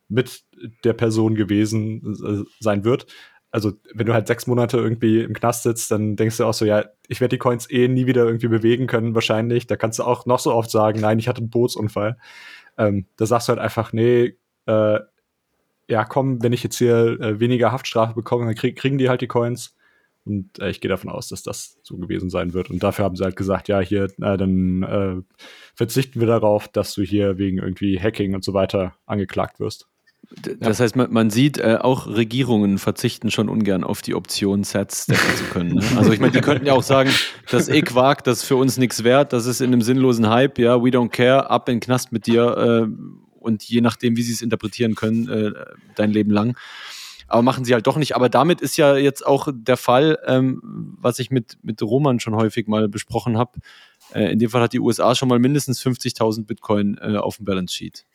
[0.10, 0.41] mit
[0.84, 3.08] der Person gewesen äh, sein wird.
[3.52, 6.65] Also, wenn du halt sechs Monate irgendwie im Knast sitzt, dann denkst du auch so,
[6.65, 9.65] ja, ich werde die Coins eh nie wieder irgendwie bewegen können, wahrscheinlich.
[9.65, 12.17] Da kannst du auch noch so oft sagen, nein, ich hatte einen Bootsunfall.
[12.78, 15.00] Ähm, da sagst du halt einfach, nee, äh,
[15.88, 19.22] ja, komm, wenn ich jetzt hier äh, weniger Haftstrafe bekomme, dann krieg, kriegen die halt
[19.22, 19.76] die Coins.
[20.26, 22.69] Und äh, ich gehe davon aus, dass das so gewesen sein wird.
[22.69, 25.15] Und dafür haben sie halt gesagt, ja, hier, äh, dann äh,
[25.74, 29.88] verzichten wir darauf, dass du hier wegen irgendwie Hacking und so weiter angeklagt wirst.
[30.60, 35.05] Das heißt, man, man sieht, äh, auch Regierungen verzichten schon ungern auf die Option, Sets
[35.05, 35.75] stacken zu können.
[35.75, 35.84] Ne?
[35.97, 37.10] Also ich meine, die könnten ja auch sagen,
[37.49, 40.29] das ist eh Quark, das ist für uns nichts wert, das ist in einem sinnlosen
[40.29, 42.88] Hype, ja, we don't care, ab in den Knast mit dir äh,
[43.39, 45.51] und je nachdem, wie sie es interpretieren können, äh,
[45.95, 46.55] dein Leben lang.
[47.27, 48.15] Aber machen sie halt doch nicht.
[48.15, 52.36] Aber damit ist ja jetzt auch der Fall, ähm, was ich mit, mit Roman schon
[52.36, 53.60] häufig mal besprochen habe.
[54.13, 57.45] Äh, in dem Fall hat die USA schon mal mindestens 50.000 Bitcoin äh, auf dem
[57.45, 58.05] Balance Sheet.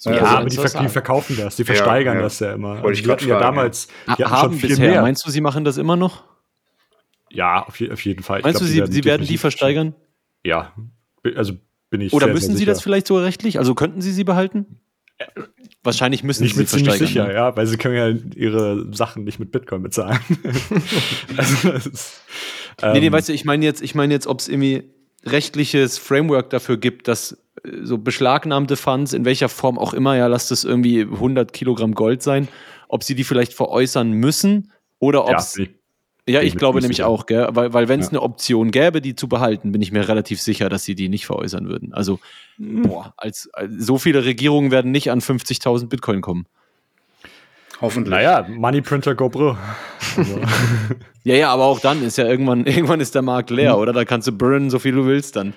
[0.00, 2.24] So, ja, aber die, die, verkaufen das, die versteigern ja, ja.
[2.24, 2.84] das ja immer.
[2.84, 4.90] Also die hatten ja damals die hatten haben schon bisher.
[4.90, 5.02] Mehr.
[5.02, 6.22] Meinst du, sie machen das immer noch?
[7.30, 8.42] Ja, auf, auf jeden Fall.
[8.42, 9.96] Meinst glaub, du, sie, werden, sie werden die versteigern?
[10.44, 10.72] Ja,
[11.34, 11.54] also
[11.90, 12.12] bin ich.
[12.12, 13.58] Oder sehr, müssen sehr sie das vielleicht sogar rechtlich?
[13.58, 14.80] Also könnten sie sie behalten?
[15.82, 17.34] Wahrscheinlich müssen nicht sie mit sie ziemlich sicher, ne?
[17.34, 20.20] ja, weil sie können ja ihre Sachen nicht mit Bitcoin bezahlen.
[21.36, 22.22] also, ist,
[22.80, 24.94] ähm, nee, nee, ähm, weißt du, ich meine jetzt, ich meine jetzt, ob es irgendwie
[25.32, 27.32] rechtliches Framework dafür gibt, dass
[27.64, 31.94] äh, so beschlagnahmte Funds, in welcher Form auch immer, ja, lasst es irgendwie 100 Kilogramm
[31.94, 32.48] Gold sein,
[32.88, 35.56] ob sie die vielleicht veräußern müssen oder ob es.
[35.56, 35.66] Ja,
[36.28, 37.48] ja, ich glaube nämlich auch, gell?
[37.52, 38.10] weil, weil wenn es ja.
[38.10, 41.24] eine Option gäbe, die zu behalten, bin ich mir relativ sicher, dass sie die nicht
[41.24, 41.94] veräußern würden.
[41.94, 42.20] Also,
[42.58, 42.82] mhm.
[42.82, 46.46] boah, als, als, so viele Regierungen werden nicht an 50.000 Bitcoin kommen.
[47.80, 48.10] Hoffentlich.
[48.10, 49.56] Naja, Money Printer GoPro.
[50.16, 50.40] Also.
[51.24, 53.82] ja, ja, aber auch dann ist ja irgendwann, irgendwann ist der Markt leer, mhm.
[53.82, 53.92] oder?
[53.92, 55.54] Da kannst du burnen, so viel du willst dann.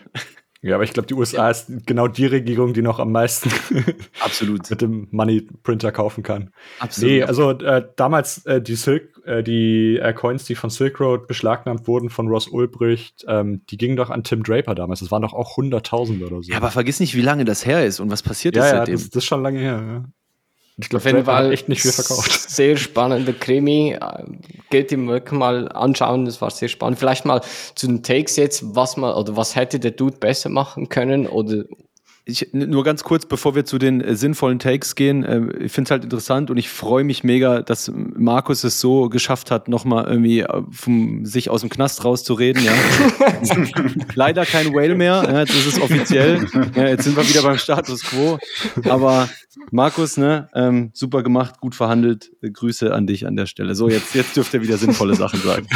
[0.63, 1.49] Ja, aber ich glaube, die USA ja.
[1.49, 3.49] ist genau die Regierung, die noch am meisten
[4.19, 4.69] Absolut.
[4.69, 6.51] mit dem Money Printer kaufen kann.
[6.77, 7.11] Absolut.
[7.11, 11.25] Nee, also äh, damals äh, die Silk, äh, die äh, Coins, die von Silk Road
[11.27, 14.99] beschlagnahmt wurden von Ross Ulbricht, ähm, die gingen doch an Tim Draper damals.
[14.99, 16.51] Das waren doch auch Hunderttausende oder so.
[16.51, 18.77] Ja, aber vergiss nicht, wie lange das her ist und was passiert ja, ist ja,
[18.77, 18.95] seitdem.
[18.95, 20.05] Das, das ist schon lange her, ja.
[20.81, 22.49] Ich glaube, Auf jeden Fall echt nicht viel verkauft.
[22.49, 23.97] Sehr spannender Krimi.
[24.69, 26.97] Geht ihm wirklich mal anschauen, das war sehr spannend.
[26.97, 27.41] Vielleicht mal
[27.75, 31.65] zu den Takes jetzt, was mal oder was hätte der Dude besser machen können oder
[32.23, 35.87] ich, nur ganz kurz, bevor wir zu den äh, sinnvollen Takes gehen, äh, ich finde
[35.87, 40.05] es halt interessant und ich freue mich mega, dass Markus es so geschafft hat, nochmal
[40.05, 42.63] irgendwie äh, vom, sich aus dem Knast rauszureden.
[42.63, 42.73] Ja.
[44.15, 46.45] Leider kein Whale mehr, ja, jetzt ist es offiziell.
[46.75, 48.37] Ja, jetzt sind wir wieder beim Status quo.
[48.87, 49.27] Aber
[49.71, 52.31] Markus, ne, ähm, super gemacht, gut verhandelt.
[52.41, 53.73] Grüße an dich an der Stelle.
[53.73, 55.67] So, jetzt, jetzt dürft ihr wieder sinnvolle Sachen sagen.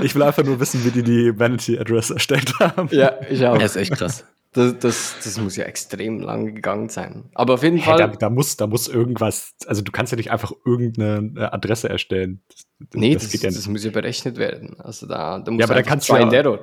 [0.00, 2.88] Ich will einfach nur wissen, wie die die Vanity Address erstellt haben.
[2.92, 3.58] Ja, ich auch.
[3.58, 4.24] Das ist echt krass.
[4.56, 7.28] Das, das, das muss ja extrem lang gegangen sein.
[7.34, 7.98] Aber auf jeden hey, Fall.
[7.98, 11.90] Da, da, muss, da muss irgendwas, also du kannst ja nicht einfach irgendeine äh, Adresse
[11.90, 12.40] erstellen.
[12.48, 12.64] Das,
[12.94, 14.80] nee, das, das, ja das muss ja berechnet werden.
[14.80, 16.60] Also da, da muss ja, aber da kannst du ja, Error.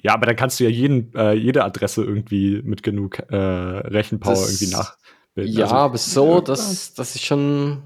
[0.00, 4.34] Ja, aber dann kannst du ja jeden, äh, jede Adresse irgendwie mit genug äh, Rechenpower
[4.34, 5.58] das, irgendwie nachbilden.
[5.58, 7.82] Ja, also, aber so, das, das ist schon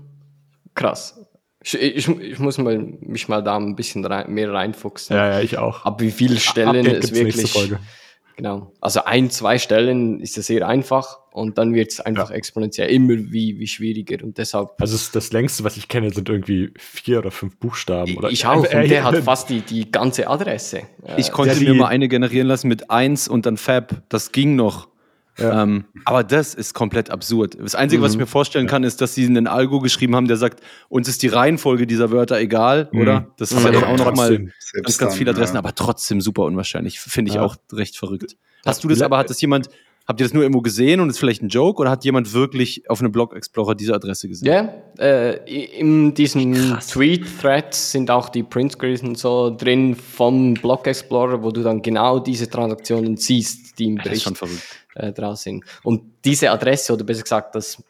[0.74, 1.18] krass.
[1.64, 5.16] Ich, ich, ich, muss mal, mich mal da ein bisschen rein, mehr reinfuchsen.
[5.16, 5.86] Ja, ja, ich auch.
[5.86, 7.54] Ab wie viele Stellen es wirklich.
[8.36, 8.72] Genau.
[8.80, 12.36] Also ein, zwei Stellen ist ja sehr einfach und dann wird es einfach ja.
[12.36, 14.70] exponentiell immer wie, wie schwieriger und deshalb.
[14.78, 18.16] Also das, das, längste, was ich kenne, sind irgendwie vier oder fünf Buchstaben.
[18.16, 18.62] Oder ich auch.
[18.62, 20.82] Und der hat fast die, die ganze Adresse.
[21.16, 24.02] Ich konnte mir mal eine generieren lassen mit eins und dann Fab.
[24.08, 24.88] Das ging noch.
[25.38, 25.62] Ja.
[25.62, 27.56] Ähm, aber das ist komplett absurd.
[27.58, 28.04] Das Einzige, mhm.
[28.04, 28.22] was ich mhm.
[28.22, 31.28] mir vorstellen kann, ist, dass sie einen Algo geschrieben haben, der sagt, uns ist die
[31.28, 33.00] Reihenfolge dieser Wörter egal, mhm.
[33.00, 33.26] oder?
[33.38, 34.50] Das ist ja dann auch nochmal
[34.82, 35.60] ganz, ganz viele Adressen, ja.
[35.60, 37.00] aber trotzdem super unwahrscheinlich.
[37.00, 37.42] Finde ich ja.
[37.42, 38.36] auch recht verrückt.
[38.66, 39.68] Hast du das aber, hat das jemand,
[40.06, 42.88] habt ihr das nur irgendwo gesehen und ist vielleicht ein Joke oder hat jemand wirklich
[42.90, 44.48] auf einem Blog Explorer diese Adresse gesehen?
[44.48, 45.36] Ja, äh,
[45.78, 51.62] in diesem Tweet-Thread sind auch die Printscreens und so drin vom Blog Explorer, wo du
[51.62, 54.30] dann genau diese Transaktionen siehst, die im Bericht.
[54.94, 55.64] Äh, draus sind.
[55.82, 57.82] Und diese Adresse, oder besser gesagt, das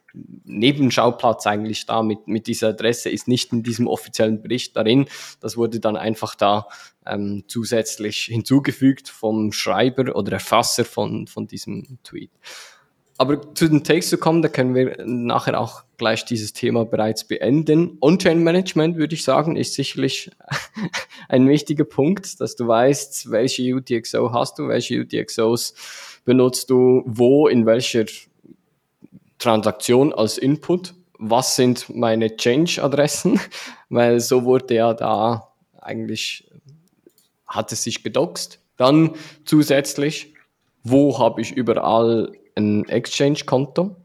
[0.44, 5.06] Nebenschauplatz eigentlich da mit, mit dieser Adresse ist nicht in diesem offiziellen Bericht darin.
[5.40, 6.68] Das wurde dann einfach da
[7.06, 12.30] ähm, zusätzlich hinzugefügt vom Schreiber oder Erfasser von, von diesem Tweet.
[13.18, 17.24] Aber zu den Takes zu kommen, da können wir nachher auch gleich dieses Thema bereits
[17.24, 17.98] beenden.
[18.00, 20.30] On-Chain-Management, würde ich sagen, ist sicherlich
[21.28, 25.74] ein wichtiger Punkt, dass du weißt, welche UTXO hast du, welche UTXOs
[26.24, 28.06] benutzt du wo, in welcher
[29.38, 33.40] Transaktion als Input, was sind meine Change-Adressen,
[33.88, 36.48] weil so wurde ja da eigentlich,
[37.54, 38.60] hat es sich gedoxt.
[38.76, 39.12] Dann
[39.44, 40.34] zusätzlich,
[40.82, 43.96] wo habe ich überall ein Exchange-Konto?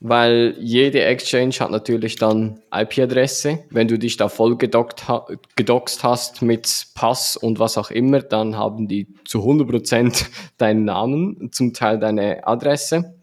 [0.00, 3.60] weil jede Exchange hat natürlich dann IP-Adresse.
[3.70, 5.26] Wenn du dich da voll gedockt, ha
[5.56, 10.26] gedoxt hast mit Pass und was auch immer, dann haben die zu 100%
[10.58, 13.14] deinen Namen, zum Teil deine Adresse,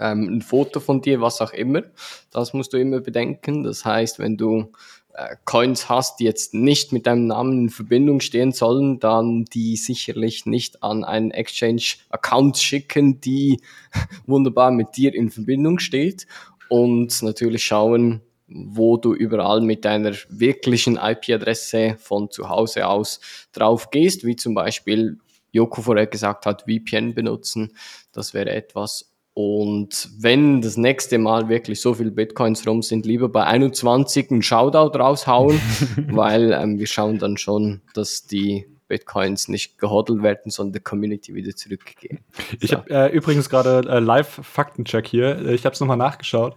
[0.00, 1.82] ähm, ein Foto von dir, was auch immer.
[2.30, 3.62] Das musst du immer bedenken.
[3.62, 4.72] Das heißt, wenn du
[5.14, 9.76] äh, Coins hast, die jetzt nicht mit deinem Namen in Verbindung stehen sollen, dann die
[9.76, 13.60] sicherlich nicht an einen Exchange-Account schicken, die
[14.26, 16.26] wunderbar mit dir in Verbindung steht
[16.68, 23.20] und natürlich schauen, wo du überall mit deiner wirklichen IP-Adresse von zu Hause aus
[23.52, 25.18] drauf gehst, wie zum Beispiel
[25.52, 27.74] Joko vorher gesagt hat, VPN benutzen.
[28.12, 29.11] Das wäre etwas.
[29.34, 34.42] Und wenn das nächste Mal wirklich so viele Bitcoins rum sind, lieber bei 21 einen
[34.42, 35.58] Shoutout raushauen,
[36.10, 41.34] weil ähm, wir schauen dann schon, dass die Bitcoins nicht gehodelt werden, sondern der Community
[41.34, 42.20] wieder zurückgehen.
[42.36, 42.56] So.
[42.60, 45.46] Ich habe äh, übrigens gerade äh, Live-Faktencheck hier.
[45.46, 46.54] Ich habe es nochmal nachgeschaut.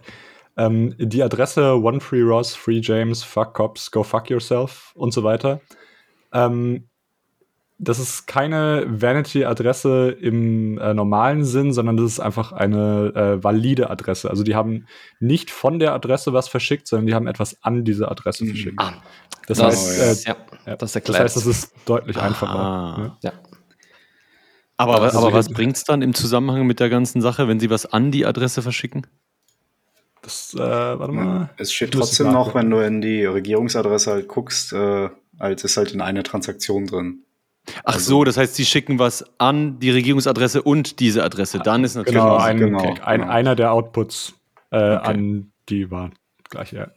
[0.58, 5.22] Ähm, die Adresse One Free Ross, Free James, Fuck Cops, Go Fuck Yourself und so
[5.22, 5.62] weiter.
[6.34, 6.88] Ähm,
[7.78, 13.90] das ist keine Vanity-Adresse im äh, normalen Sinn, sondern das ist einfach eine äh, valide
[13.90, 14.30] Adresse.
[14.30, 14.86] Also die haben
[15.20, 18.48] nicht von der Adresse was verschickt, sondern die haben etwas an diese Adresse mhm.
[18.48, 18.80] verschickt.
[18.80, 18.94] Ah,
[19.46, 22.58] das, das, heißt, äh, ja, ja, das, das heißt, das ist deutlich einfacher.
[22.58, 23.18] Ah.
[23.22, 23.30] Ja.
[23.30, 23.38] ja.
[24.78, 27.70] Aber, also, aber was bringt es dann im Zusammenhang mit der ganzen Sache, wenn sie
[27.70, 29.06] was an die Adresse verschicken?
[30.22, 31.50] Das, äh, warte mal.
[31.56, 35.08] Es steht trotzdem noch, wenn du in die Regierungsadresse halt guckst, äh,
[35.38, 37.25] als ist halt in einer Transaktion drin.
[37.84, 41.58] Ach also, so, das heißt, sie schicken was an die Regierungsadresse und diese Adresse.
[41.58, 43.32] Dann ist natürlich genau, ein, genau, ein, genau.
[43.32, 44.34] einer der Outputs
[44.70, 44.96] äh, okay.
[45.02, 46.10] an die war
[46.50, 46.88] gleich, ja.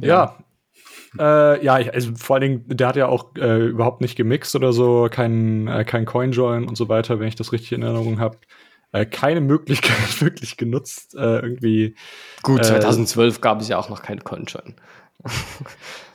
[0.00, 0.36] ja.
[1.18, 4.54] Äh, ja, ich, also vor allen Dingen, der hat ja auch äh, überhaupt nicht gemixt
[4.54, 8.20] oder so, kein, äh, kein Coinjoin und so weiter, wenn ich das richtig in Erinnerung
[8.20, 8.38] habe.
[8.92, 11.94] Äh, keine Möglichkeit wirklich genutzt, äh, irgendwie.
[12.42, 14.74] Gut, 2012 äh, gab es ja auch noch kein Coinjoin.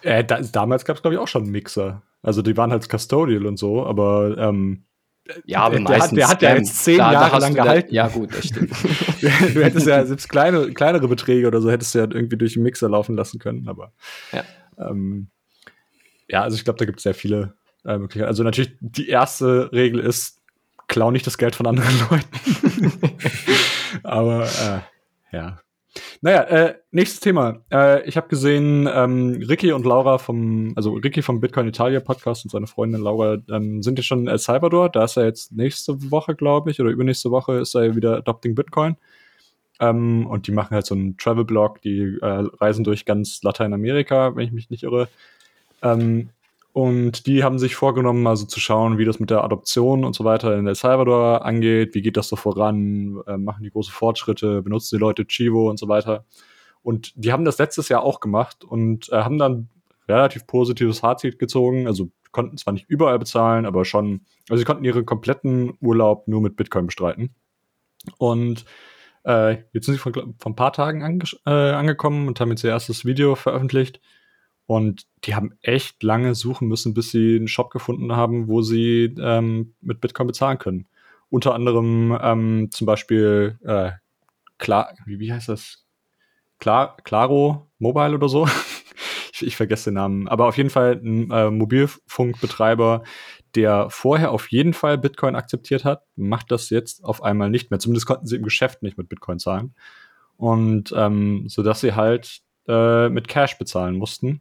[0.02, 2.02] äh, da, damals gab es, glaube ich, auch schon einen Mixer.
[2.24, 4.86] Also die waren halt Custodial und so, aber ähm,
[5.45, 7.89] ja, aber der, hat, der hat ja jetzt zehn Klar, Jahre lang gehalten.
[7.89, 8.71] Da, ja, gut, das stimmt.
[9.21, 12.63] du hättest ja selbst kleine, kleinere Beträge oder so hättest du ja irgendwie durch den
[12.63, 13.93] Mixer laufen lassen können, aber
[14.32, 14.43] ja,
[14.78, 15.28] ähm,
[16.28, 17.53] ja also ich glaube, da gibt es sehr viele
[17.86, 18.28] äh, Möglichkeiten.
[18.28, 20.41] Also natürlich, die erste Regel ist,
[20.88, 23.01] klau nicht das Geld von anderen Leuten.
[24.03, 25.59] aber äh, ja,
[26.24, 27.65] naja, äh, nächstes Thema.
[27.69, 32.45] Äh, ich habe gesehen, ähm, Ricky und Laura vom, also Ricky vom Bitcoin Italia Podcast
[32.45, 34.88] und seine Freundin Laura ähm, sind ja schon El Salvador.
[34.88, 38.55] Da ist er jetzt nächste Woche, glaube ich, oder übernächste Woche ist er wieder Adopting
[38.55, 38.95] Bitcoin.
[39.82, 44.47] Ähm, und die machen halt so einen Travel-Blog, die äh, reisen durch ganz Lateinamerika, wenn
[44.47, 45.09] ich mich nicht irre.
[45.82, 46.30] Ähm,
[46.74, 50.24] und die haben sich vorgenommen, also zu schauen, wie das mit der Adoption und so
[50.24, 51.93] weiter in El Salvador angeht.
[51.93, 53.21] Wie geht das so voran?
[53.28, 54.63] Äh, machen die große Fortschritte?
[54.63, 56.26] Benutzen die Leute Chivo und so weiter?
[56.82, 59.69] Und die haben das letztes Jahr auch gemacht und äh, haben dann
[60.07, 61.86] relativ positives Fazit gezogen.
[61.86, 66.41] Also konnten zwar nicht überall bezahlen, aber schon, also sie konnten ihren kompletten Urlaub nur
[66.41, 67.36] mit Bitcoin bestreiten.
[68.17, 68.65] Und
[69.26, 72.63] äh, jetzt sind sie vor, vor ein paar Tagen ange äh, angekommen und haben jetzt
[72.63, 74.01] ihr erstes Video veröffentlicht.
[74.66, 79.14] Und die haben echt lange suchen müssen, bis sie einen Shop gefunden haben, wo sie
[79.20, 80.88] ähm, mit Bitcoin bezahlen können.
[81.30, 83.91] Unter anderem ähm, zum Beispiel äh,
[84.64, 85.86] Klar, wie, wie heißt das?
[86.57, 88.47] Klar, Claro Mobile oder so.
[89.34, 90.28] ich, ich, vergesse den Namen.
[90.30, 93.03] Aber auf jeden Fall ein äh, Mobilfunkbetreiber,
[93.55, 97.80] der vorher auf jeden Fall Bitcoin akzeptiert hat, macht das jetzt auf einmal nicht mehr.
[97.80, 99.76] Zumindest konnten sie im Geschäft nicht mit Bitcoin zahlen.
[100.38, 104.39] Und ähm, so dass sie halt äh, mit Cash bezahlen mussten.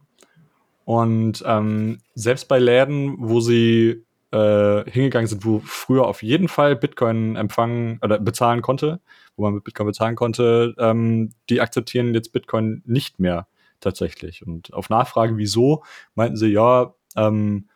[0.85, 6.75] Und ähm, selbst bei Läden, wo sie äh, hingegangen sind, wo früher auf jeden Fall
[6.75, 8.99] Bitcoin empfangen oder bezahlen konnte,
[9.35, 13.47] wo man mit Bitcoin bezahlen konnte, ähm, die akzeptieren jetzt Bitcoin nicht mehr
[13.79, 14.45] tatsächlich.
[14.45, 15.83] Und auf Nachfrage, wieso,
[16.15, 17.69] meinten sie, ja, ähm,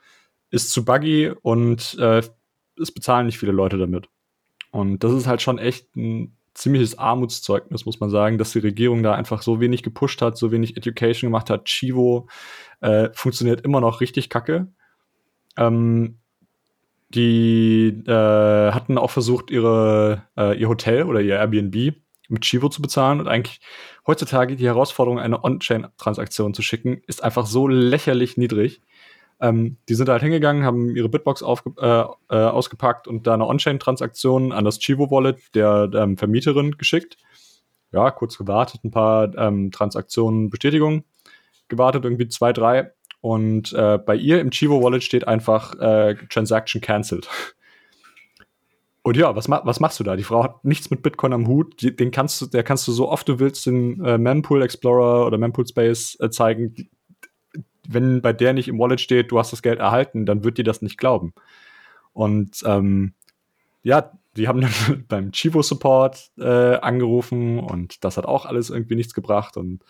[0.49, 2.21] ist zu buggy und äh,
[2.79, 4.09] es bezahlen nicht viele Leute damit.
[4.71, 9.03] Und das ist halt schon echt ein ziemliches Armutszeugnis, muss man sagen, dass die Regierung
[9.03, 11.65] da einfach so wenig gepusht hat, so wenig Education gemacht hat.
[11.65, 12.27] Chivo
[12.81, 14.67] äh, funktioniert immer noch richtig kacke.
[15.55, 16.17] Ähm,
[17.09, 21.95] die äh, hatten auch versucht, ihre, äh, ihr Hotel oder ihr Airbnb
[22.27, 23.61] mit Chivo zu bezahlen und eigentlich
[24.05, 28.81] heutzutage die Herausforderung, eine On-Chain-Transaktion zu schicken, ist einfach so lächerlich niedrig.
[29.39, 34.51] Ähm, die sind halt hingegangen, haben ihre Bitbox äh, äh, ausgepackt und da eine On-Chain-Transaktion
[34.51, 37.17] an das Chivo-Wallet der ähm, Vermieterin geschickt.
[37.91, 41.03] Ja, kurz gewartet, ein paar ähm, Transaktionen, Bestätigungen
[41.67, 42.91] gewartet, irgendwie zwei, drei.
[43.21, 47.27] Und äh, bei ihr im Chivo-Wallet steht einfach äh, Transaction cancelled.
[49.03, 50.17] Und ja, was, ma was machst du da?
[50.17, 51.81] Die Frau hat nichts mit Bitcoin am Hut.
[51.81, 55.37] Den kannst du, der kannst du so oft du willst den äh, Mempool Explorer oder
[55.37, 56.89] Mempool Space äh, zeigen
[57.87, 60.63] wenn bei der nicht im Wallet steht, du hast das Geld erhalten, dann wird die
[60.63, 61.33] das nicht glauben.
[62.13, 63.13] Und ähm,
[63.83, 68.95] ja, die haben dann beim Chivo Support äh, angerufen und das hat auch alles irgendwie
[68.95, 69.57] nichts gebracht.
[69.57, 69.83] Und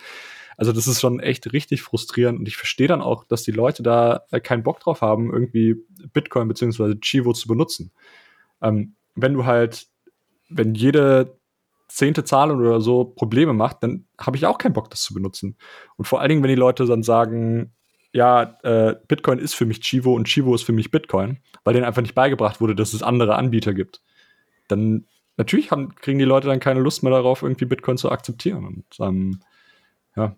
[0.58, 2.40] also das ist schon echt richtig frustrierend.
[2.40, 5.76] Und ich verstehe dann auch, dass die Leute da äh, keinen Bock drauf haben, irgendwie
[6.14, 7.92] Bitcoin beziehungsweise Chivo zu benutzen.
[8.62, 9.88] Ähm, wenn du halt,
[10.50, 11.38] wenn jede
[11.88, 15.58] zehnte Zahl oder so Probleme macht, dann habe ich auch keinen Bock, das zu benutzen.
[15.96, 17.72] Und vor allen Dingen, wenn die Leute dann sagen,
[18.18, 21.86] ja, äh, Bitcoin ist für mich Chivo und Chivo ist für mich Bitcoin, weil denen
[21.86, 24.02] einfach nicht beigebracht wurde, dass es andere Anbieter gibt.
[24.68, 25.06] Dann
[25.38, 28.66] natürlich haben, kriegen die Leute dann keine Lust mehr darauf, irgendwie Bitcoin zu akzeptieren.
[28.66, 29.40] Und ähm,
[30.16, 30.36] ja,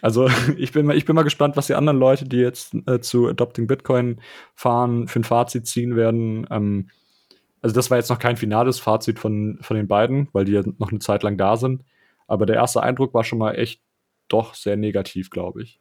[0.00, 3.00] also ich bin, mal, ich bin mal gespannt, was die anderen Leute, die jetzt äh,
[3.00, 4.20] zu Adopting Bitcoin
[4.54, 6.46] fahren, für ein Fazit ziehen werden.
[6.52, 6.88] Ähm,
[7.62, 10.62] also das war jetzt noch kein finales Fazit von, von den beiden, weil die ja
[10.78, 11.82] noch eine Zeit lang da sind.
[12.28, 13.82] Aber der erste Eindruck war schon mal echt
[14.28, 15.80] doch sehr negativ, glaube ich.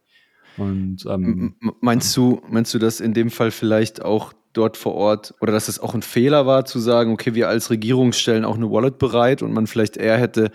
[0.57, 5.35] Und, ähm, meinst du, meinst du, dass in dem Fall vielleicht auch dort vor Ort
[5.39, 8.55] oder dass es auch ein Fehler war, zu sagen, okay, wir als Regierung stellen auch
[8.55, 10.51] eine Wallet bereit und man vielleicht eher hätte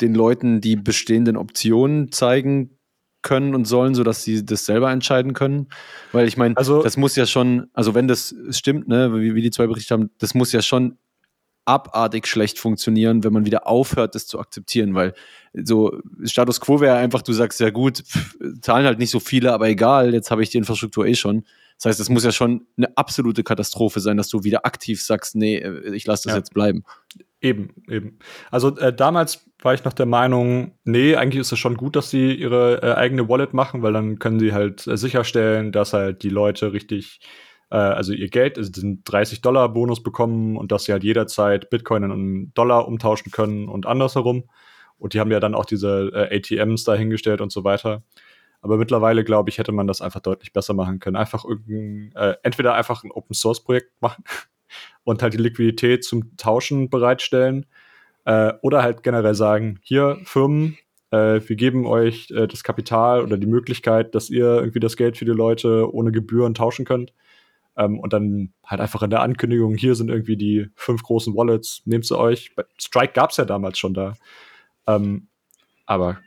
[0.00, 2.78] den Leuten die bestehenden Optionen zeigen
[3.22, 5.68] können und sollen, sodass sie das selber entscheiden können?
[6.12, 9.42] Weil ich meine, also, das muss ja schon, also wenn das stimmt, ne, wie, wie
[9.42, 10.98] die zwei berichtet haben, das muss ja schon
[11.68, 15.14] abartig schlecht funktionieren, wenn man wieder aufhört, das zu akzeptieren, weil
[15.52, 19.52] so Status quo wäre einfach, du sagst ja gut, pff, zahlen halt nicht so viele,
[19.52, 21.44] aber egal, jetzt habe ich die Infrastruktur eh schon.
[21.76, 25.36] Das heißt, es muss ja schon eine absolute Katastrophe sein, dass du wieder aktiv sagst,
[25.36, 26.38] nee, ich lasse das ja.
[26.38, 26.82] jetzt bleiben.
[27.40, 28.18] Eben, eben.
[28.50, 32.10] Also äh, damals war ich noch der Meinung, nee, eigentlich ist es schon gut, dass
[32.10, 36.24] sie ihre äh, eigene Wallet machen, weil dann können sie halt äh, sicherstellen, dass halt
[36.24, 37.20] die Leute richtig,
[37.70, 41.70] äh, also ihr Geld, also den 30 Dollar Bonus bekommen und dass sie halt jederzeit
[41.70, 44.44] Bitcoin in Dollar umtauschen können und andersherum.
[44.98, 48.02] Und die haben ja dann auch diese äh, ATMs dahingestellt und so weiter.
[48.60, 51.16] Aber mittlerweile, glaube ich, hätte man das einfach deutlich besser machen können.
[51.16, 54.24] Einfach irgendein, äh, entweder einfach ein Open Source Projekt machen
[55.04, 57.66] und halt die Liquidität zum Tauschen bereitstellen.
[58.24, 60.76] Äh, oder halt generell sagen, hier Firmen,
[61.10, 65.16] äh, wir geben euch äh, das Kapital oder die Möglichkeit, dass ihr irgendwie das Geld
[65.16, 67.14] für die Leute ohne Gebühren tauschen könnt.
[67.78, 71.82] Ähm, und dann halt einfach in der Ankündigung, hier sind irgendwie die fünf großen Wallets,
[71.86, 72.50] nehmt sie euch.
[72.76, 74.14] Strike gab es ja damals schon da.
[74.86, 75.28] Ähm,
[75.86, 76.18] aber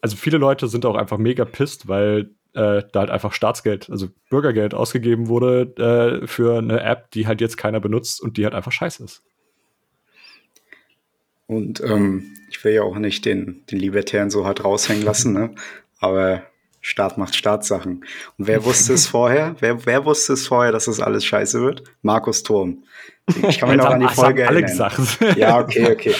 [0.00, 4.08] also viele Leute sind auch einfach mega pisst, weil äh, da halt einfach Staatsgeld, also
[4.28, 8.54] Bürgergeld ausgegeben wurde äh, für eine App, die halt jetzt keiner benutzt und die halt
[8.54, 9.22] einfach scheiße ist.
[11.46, 15.54] Und ähm, ich will ja auch nicht den, den Libertären so hart raushängen lassen, ne?
[16.00, 16.42] aber
[16.86, 18.04] Staat macht Staatssachen.
[18.36, 19.56] Und wer wusste es vorher?
[19.60, 21.82] Wer, wer wusste es vorher, dass das alles scheiße wird?
[22.02, 22.84] Markus Turm.
[23.42, 24.90] Ich kann mich noch an die Folge alle erinnern.
[24.90, 25.38] Gesagt.
[25.38, 26.14] Ja, okay, okay.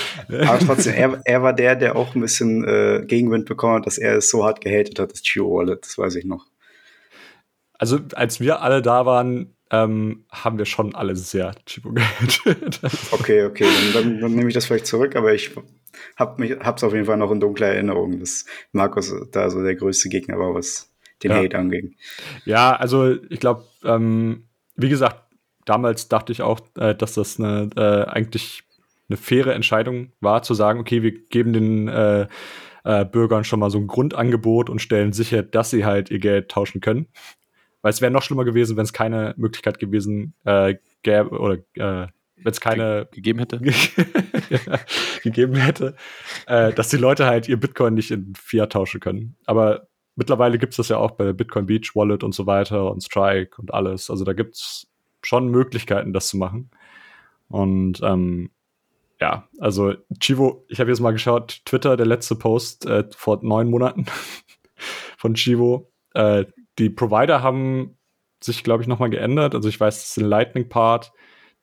[0.47, 3.99] Aber trotzdem, er, er war der, der auch ein bisschen äh, Gegenwind bekommen hat, dass
[3.99, 6.47] er es so hart gehatet hat, das Geo Wallet, das weiß ich noch.
[7.75, 12.81] Also, als wir alle da waren, ähm, haben wir schon alle sehr Chibo gehatet.
[13.13, 15.51] okay, okay, dann, dann, dann, nehme ich das vielleicht zurück, aber ich
[16.17, 19.75] habe mich, hab's auf jeden Fall noch in dunkler Erinnerung, dass Markus da so der
[19.75, 20.93] größte Gegner war, was
[21.23, 21.39] den ja.
[21.39, 21.95] Hate anging.
[22.45, 25.23] Ja, also ich glaube, ähm, wie gesagt,
[25.65, 28.63] damals dachte ich auch, äh, dass das eine, äh, eigentlich
[29.09, 32.27] eine faire Entscheidung war, zu sagen, okay, wir geben den äh,
[32.85, 36.51] äh, Bürgern schon mal so ein Grundangebot und stellen sicher, dass sie halt ihr Geld
[36.51, 37.07] tauschen können.
[37.85, 42.09] Weil es wäre noch schlimmer gewesen, wenn es keine Möglichkeit gewesen äh, gäbe oder äh,
[42.37, 43.61] wenn es keine gegeben hätte,
[45.23, 45.95] gegeben hätte,
[46.47, 49.37] äh, dass die Leute halt ihr Bitcoin nicht in Fiat tauschen können.
[49.45, 53.05] Aber mittlerweile gibt es das ja auch bei Bitcoin Beach Wallet und so weiter und
[53.05, 54.09] Strike und alles.
[54.09, 54.87] Also da gibt es
[55.21, 56.71] schon Möglichkeiten, das zu machen.
[57.49, 58.49] Und ähm,
[59.21, 63.69] ja, also Chivo, ich habe jetzt mal geschaut, Twitter, der letzte Post äh, vor neun
[63.69, 64.07] Monaten
[65.19, 65.93] von Chivo.
[66.15, 66.47] Äh,
[66.79, 67.97] die Provider haben
[68.43, 69.55] sich, glaube ich, nochmal geändert.
[69.55, 71.13] Also ich weiß, das ist ein Lightning-Part,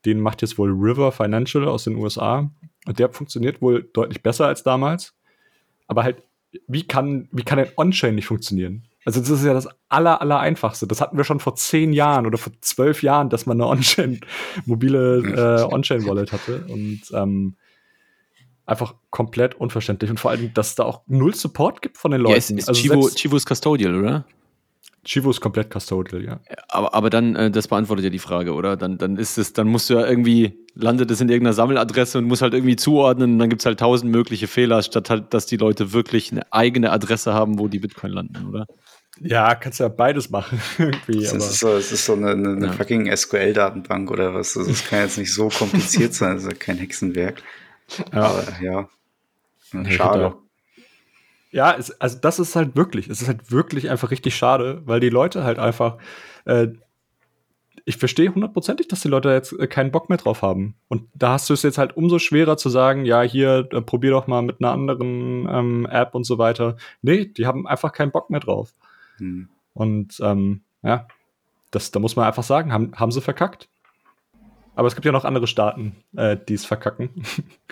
[0.06, 2.50] den macht jetzt wohl River Financial aus den USA.
[2.88, 5.14] Und der funktioniert wohl deutlich besser als damals.
[5.88, 6.24] Aber halt,
[6.68, 8.88] wie kann, wie kann ein On-Chain nicht funktionieren?
[9.06, 10.88] Also das ist ja das aller, aller einfachste.
[10.88, 14.22] Das hatten wir schon vor zehn Jahren oder vor zwölf Jahren, dass man eine On-Chain,
[14.66, 15.18] mobile
[15.68, 16.66] äh, On-Chain-Wallet hatte.
[16.68, 17.56] Und ähm,
[18.66, 20.10] einfach komplett unverständlich.
[20.10, 22.32] Und vor allem, dass da auch null Support gibt von den Leuten.
[22.32, 24.26] Ja, ist, ist also Chivo, Chivo ist Custodial, oder?
[25.04, 26.40] Chivo ist komplett custodial, ja.
[26.68, 28.78] Aber, aber dann, äh, das beantwortet ja die Frage, oder?
[28.78, 32.26] Dann, dann ist es, dann musst du ja irgendwie, landet es in irgendeiner Sammeladresse und
[32.26, 35.48] musst halt irgendwie zuordnen und dann gibt es halt tausend mögliche Fehler, statt halt, dass
[35.48, 38.68] die Leute wirklich eine eigene Adresse haben, wo die Bitcoin landen, oder?
[39.20, 40.62] Ja, kannst ja beides machen.
[40.78, 42.72] irgendwie, das, ist so, das ist so eine, eine, ja.
[42.72, 44.54] fucking SQL-Datenbank oder was.
[44.54, 47.42] Das, das kann jetzt nicht so kompliziert sein, das ist ja kein Hexenwerk.
[48.14, 48.22] Ja.
[48.22, 48.90] Aber ja,
[49.90, 50.36] schade.
[51.52, 55.00] Ja, es, also das ist halt wirklich, es ist halt wirklich einfach richtig schade, weil
[55.00, 55.98] die Leute halt einfach,
[56.46, 56.70] äh,
[57.84, 60.76] ich verstehe hundertprozentig, dass die Leute jetzt äh, keinen Bock mehr drauf haben.
[60.88, 64.12] Und da hast du es jetzt halt umso schwerer zu sagen, ja, hier, äh, probier
[64.12, 66.78] doch mal mit einer anderen ähm, App und so weiter.
[67.02, 68.74] Nee, die haben einfach keinen Bock mehr drauf.
[69.18, 69.50] Hm.
[69.74, 71.08] Und ähm, ja,
[71.72, 73.68] das, da muss man einfach sagen, haben, haben sie verkackt.
[74.76, 77.10] Aber es gibt ja noch andere Staaten, äh, die es verkacken,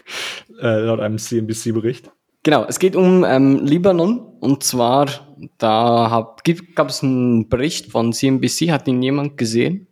[0.62, 2.12] äh, laut einem CNBC-Bericht.
[2.50, 6.36] Genau, es geht um ähm, Libanon und zwar, da
[6.74, 9.86] gab es einen Bericht von CNBC, hat ihn jemand gesehen?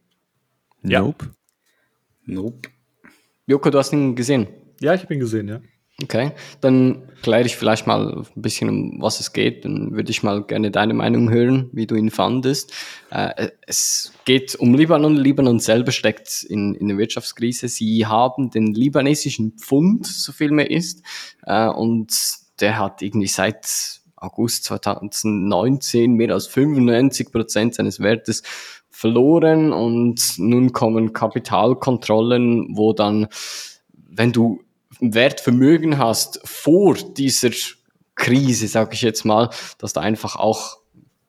[0.81, 1.01] Ja.
[1.01, 1.35] Nope.
[2.25, 2.69] Nope.
[3.45, 4.47] Joko, du hast ihn gesehen?
[4.81, 5.61] Ja, ich habe ihn gesehen, ja.
[6.01, 9.63] Okay, dann kläre ich vielleicht mal ein bisschen, um was es geht.
[9.63, 12.73] Dann würde ich mal gerne deine Meinung hören, wie du ihn fandest.
[13.11, 15.15] Äh, es geht um Libanon.
[15.15, 17.67] Libanon selber steckt in, in der Wirtschaftskrise.
[17.67, 21.03] Sie haben den libanesischen Pfund, so viel mehr ist,
[21.45, 28.43] äh, und der hat irgendwie seit August 2019 mehr als 95 Prozent seines Wertes
[28.89, 33.27] verloren und nun kommen Kapitalkontrollen, wo dann,
[33.93, 34.63] wenn du
[34.99, 37.51] Wertvermögen hast vor dieser
[38.15, 40.79] Krise, sage ich jetzt mal, dass da einfach auch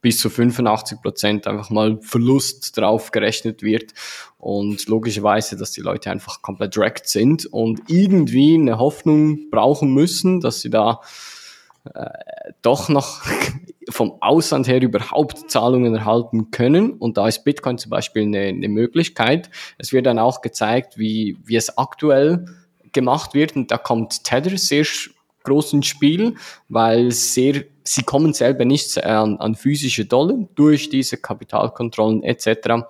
[0.01, 3.93] bis zu 85 Prozent einfach mal Verlust drauf gerechnet wird
[4.39, 10.41] und logischerweise, dass die Leute einfach komplett wrecked sind und irgendwie eine Hoffnung brauchen müssen,
[10.41, 11.01] dass sie da
[11.95, 12.09] äh,
[12.63, 13.23] doch noch
[13.89, 16.93] vom Ausland her überhaupt Zahlungen erhalten können.
[16.93, 19.51] Und da ist Bitcoin zum Beispiel eine, eine Möglichkeit.
[19.79, 22.45] Es wird dann auch gezeigt, wie, wie es aktuell
[22.93, 23.57] gemacht wird.
[23.57, 24.85] Und da kommt Tether sehr
[25.49, 26.35] groß Spiel,
[26.69, 32.85] weil sehr, sie kommen selber nicht an, an physische Dollar durch diese Kapitalkontrollen etc.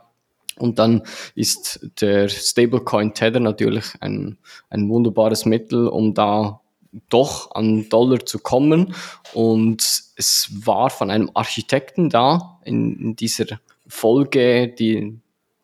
[0.58, 1.02] Und dann
[1.34, 4.38] ist der Stablecoin Tether natürlich ein,
[4.70, 6.60] ein wunderbares Mittel, um da
[7.08, 8.94] doch an Dollar zu kommen.
[9.34, 9.82] Und
[10.16, 15.20] es war von einem Architekten da in, in dieser Folge die,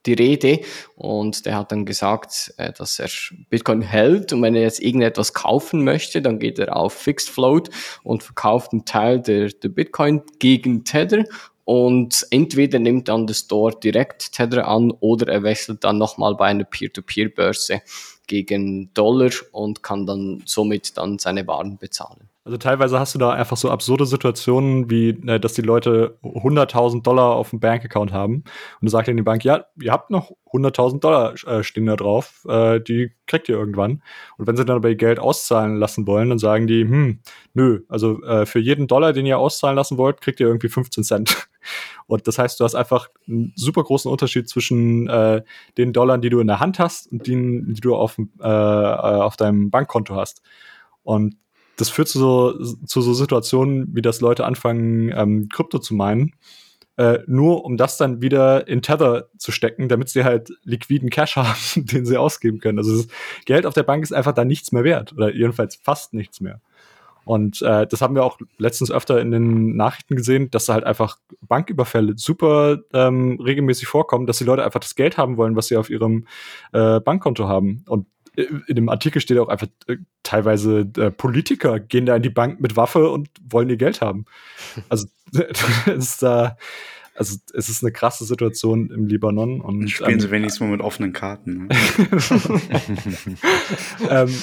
[0.07, 0.61] die Rede.
[0.97, 3.09] Und der hat dann gesagt, äh, dass er
[3.51, 4.33] Bitcoin hält.
[4.33, 7.71] Und wenn er jetzt irgendetwas kaufen möchte, dann geht er auf Fixed Float
[8.03, 11.25] und verkauft einen Teil der, der Bitcoin gegen Tether.
[11.65, 16.47] Und entweder nimmt dann der Store direkt Tether an oder er wechselt dann nochmal bei
[16.47, 17.81] einer Peer-to-Peer-Börse
[18.27, 22.29] gegen Dollar und kann dann somit dann seine Waren bezahlen.
[22.47, 27.03] Also teilweise hast du da einfach so absurde Situationen, wie äh, dass die Leute 100.000
[27.03, 28.45] Dollar auf dem Bankaccount haben und
[28.83, 32.45] du sagst in die Bank, ja, ihr habt noch 100.000 Dollar äh, stehen da drauf,
[32.47, 34.03] äh, die kriegt ihr irgendwann.
[34.37, 37.21] Und wenn sie dann aber ihr Geld auszahlen lassen wollen, dann sagen die, hm,
[37.55, 41.03] nö, also äh, für jeden Dollar, den ihr auszahlen lassen wollt, kriegt ihr irgendwie 15
[41.03, 41.49] Cent.
[42.07, 45.43] Und das heißt, du hast einfach einen super großen Unterschied zwischen äh,
[45.79, 48.47] den Dollar, die du in der Hand hast und denen, die du auf, äh, äh,
[48.47, 50.43] auf deinem Bankkonto hast.
[51.03, 51.37] Und
[51.77, 56.35] das führt zu so, zu so Situationen, wie das Leute anfangen, ähm, Krypto zu meinen,
[56.97, 61.37] äh, nur um das dann wieder in Tether zu stecken, damit sie halt liquiden Cash
[61.37, 62.79] haben, den sie ausgeben können.
[62.79, 63.09] Also das
[63.45, 66.61] Geld auf der Bank ist einfach da nichts mehr wert oder jedenfalls fast nichts mehr.
[67.25, 70.85] Und äh, das haben wir auch letztens öfter in den Nachrichten gesehen, dass da halt
[70.85, 75.69] einfach Banküberfälle super ähm, regelmäßig vorkommen, dass die Leute einfach das Geld haben wollen, was
[75.69, 76.27] sie auf ihrem
[76.73, 77.83] äh, Bankkonto haben.
[77.89, 78.07] Und
[78.37, 82.61] in dem Artikel steht auch einfach äh, teilweise äh, Politiker gehen da in die Bank
[82.61, 84.25] mit Waffe und wollen ihr Geld haben.
[84.89, 85.07] Also
[85.97, 86.57] ist da
[87.17, 90.81] also es ist eine krasse Situation im Libanon und spielen ähm, sie wenigstens mal mit
[90.81, 91.69] offenen Karten.
[91.69, 91.69] Ne?
[94.11, 94.35] ähm,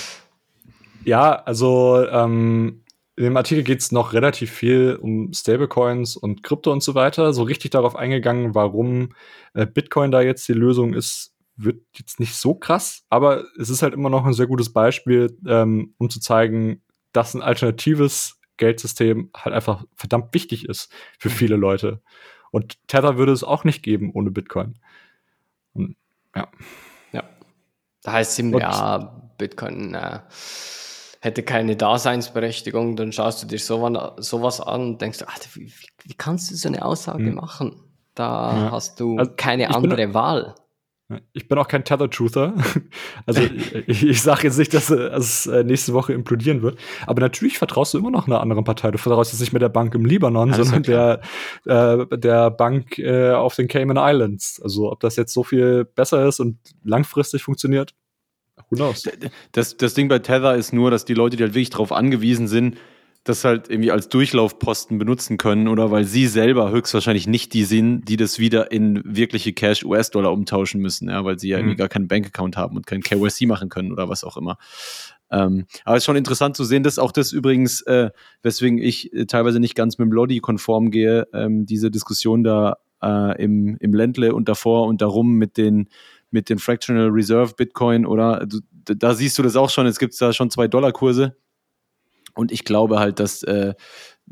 [1.04, 2.82] ja, also ähm,
[3.18, 7.34] in dem Artikel geht es noch relativ viel um Stablecoins und Krypto und so weiter.
[7.34, 9.10] So richtig darauf eingegangen, warum
[9.54, 11.34] äh, Bitcoin da jetzt die Lösung ist,
[11.64, 15.38] wird jetzt nicht so krass, aber es ist halt immer noch ein sehr gutes Beispiel,
[15.48, 16.82] ähm, um zu zeigen,
[17.14, 21.34] dass ein alternatives Geldsystem halt einfach verdammt wichtig ist für mhm.
[21.34, 22.02] viele Leute.
[22.52, 24.76] Und Tether würde es auch nicht geben ohne Bitcoin.
[25.74, 25.96] Und,
[26.36, 26.48] ja.
[27.12, 27.24] Ja.
[28.04, 30.20] Da heißt es ja, Bitcoin äh,
[31.22, 35.72] hätte keine Daseinsberechtigung, dann schaust du dir sowas, sowas an und denkst, ach, wie,
[36.04, 37.36] wie, kannst du so eine Aussage hm.
[37.36, 37.84] machen?
[38.16, 38.72] Da ja.
[38.72, 40.56] hast du also, keine andere Wahl.
[41.34, 42.54] Ich bin auch kein Tether-Truther.
[43.26, 43.42] Also
[43.88, 46.80] ich, ich sage jetzt nicht, dass es äh, nächste Woche implodieren wird.
[47.06, 48.92] Aber natürlich vertraust du immer noch einer anderen Partei.
[48.92, 51.22] Du vertraust jetzt nicht mehr der Bank im Libanon, Alles sondern der,
[51.66, 54.60] äh, der Bank äh, auf den Cayman Islands.
[54.62, 57.94] Also ob das jetzt so viel besser ist und langfristig funktioniert,
[58.70, 59.08] who knows.
[59.52, 62.48] Das, das Ding bei Tether ist nur, dass die Leute, die halt wirklich darauf angewiesen
[62.48, 62.78] sind,
[63.24, 68.06] das halt irgendwie als Durchlaufposten benutzen können oder weil sie selber höchstwahrscheinlich nicht die sind,
[68.06, 71.64] die das wieder in wirkliche Cash US-Dollar umtauschen müssen, ja, weil sie ja mhm.
[71.64, 74.58] irgendwie gar keinen Bankaccount haben und kein KYC machen können oder was auch immer.
[75.30, 78.10] Ähm, aber es ist schon interessant zu sehen, dass auch das übrigens, äh,
[78.42, 82.78] weswegen ich äh, teilweise nicht ganz mit dem Lodi konform gehe, ähm, diese Diskussion da
[83.04, 85.90] äh, im, im Ländle und davor und darum mit den
[86.34, 88.48] mit den Fractional Reserve Bitcoin oder
[88.86, 91.36] da siehst du das auch schon, es gibt da schon zwei Dollar Kurse
[92.34, 93.74] und ich glaube halt, dass äh,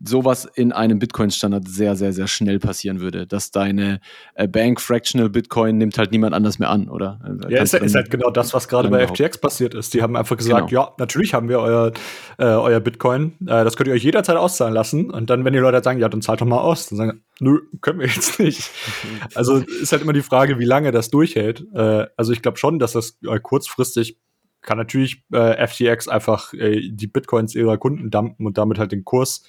[0.08, 3.28] sowas in einem Bitcoin-Standard sehr, sehr, sehr schnell passieren würde.
[3.28, 4.00] Dass deine
[4.36, 7.20] äh, Bank Fractional Bitcoin nimmt halt niemand anders mehr an, oder?
[7.24, 9.94] Also, ja, ist, ist, halt genau das, was gerade bei FTX passiert ist.
[9.94, 10.84] Die haben einfach gesagt, genau.
[10.84, 11.92] ja, natürlich haben wir euer,
[12.38, 15.10] äh, euer Bitcoin, äh, das könnt ihr euch jederzeit auszahlen lassen.
[15.10, 17.24] Und dann, wenn die Leute halt sagen, ja, dann zahlt doch mal aus, dann sagen,
[17.40, 18.70] nö, können wir jetzt nicht.
[19.36, 21.66] also ist halt immer die Frage, wie lange das durchhält.
[21.74, 24.18] Äh, also ich glaube schon, dass das äh, kurzfristig
[24.62, 29.06] kann natürlich äh, FTX einfach äh, die Bitcoins ihrer Kunden dumpen und damit halt den
[29.06, 29.44] Kurs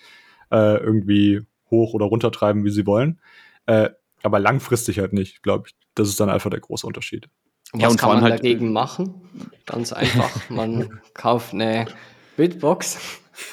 [0.50, 3.20] äh, irgendwie hoch oder runter treiben, wie sie wollen.
[3.66, 3.90] Äh,
[4.22, 5.74] aber langfristig halt nicht, glaube ich.
[5.94, 7.28] Das ist dann einfach der große Unterschied.
[7.72, 9.14] Was ja, und kann man halt dagegen machen?
[9.66, 10.30] Ganz einfach.
[10.50, 11.86] Man kauft eine
[12.36, 12.98] Bitbox.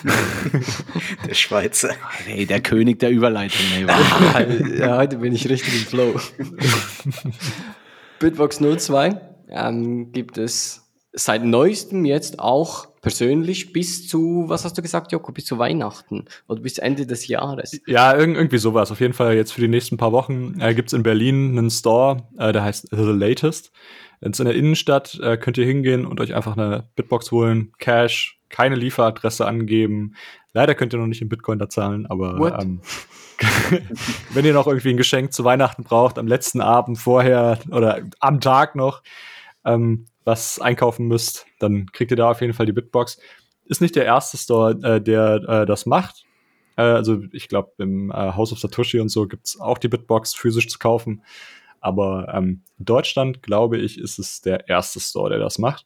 [1.27, 1.93] der Schweizer.
[2.25, 3.61] Hey, der König der Überleitung.
[3.75, 6.19] Ey, ja, heute bin ich richtig im Flow.
[8.19, 14.81] Bitbox 02 ähm, gibt es seit neuestem jetzt auch persönlich bis zu, was hast du
[14.81, 17.79] gesagt, Joko, bis zu Weihnachten oder bis Ende des Jahres?
[17.87, 18.91] Ja, irgendwie sowas.
[18.91, 21.69] Auf jeden Fall jetzt für die nächsten paar Wochen äh, gibt es in Berlin einen
[21.69, 23.71] Store, äh, der heißt The Latest.
[24.21, 28.39] Jetzt in der Innenstadt äh, könnt ihr hingehen und euch einfach eine Bitbox holen, Cash,
[28.49, 30.15] keine Lieferadresse angeben.
[30.53, 32.81] Leider könnt ihr noch nicht in Bitcoin da zahlen, aber ähm,
[34.33, 38.41] wenn ihr noch irgendwie ein Geschenk zu Weihnachten braucht, am letzten Abend vorher oder am
[38.41, 39.03] Tag noch,
[39.65, 43.17] ähm, was einkaufen müsst, dann kriegt ihr da auf jeden Fall die Bitbox.
[43.65, 46.25] Ist nicht der erste Store, äh, der äh, das macht.
[46.75, 50.35] Äh, also ich glaube, im äh, House of Satoshi und so gibt's auch die Bitbox
[50.35, 51.23] physisch zu kaufen.
[51.79, 55.85] Aber ähm, in Deutschland, glaube ich, ist es der erste Store, der das macht.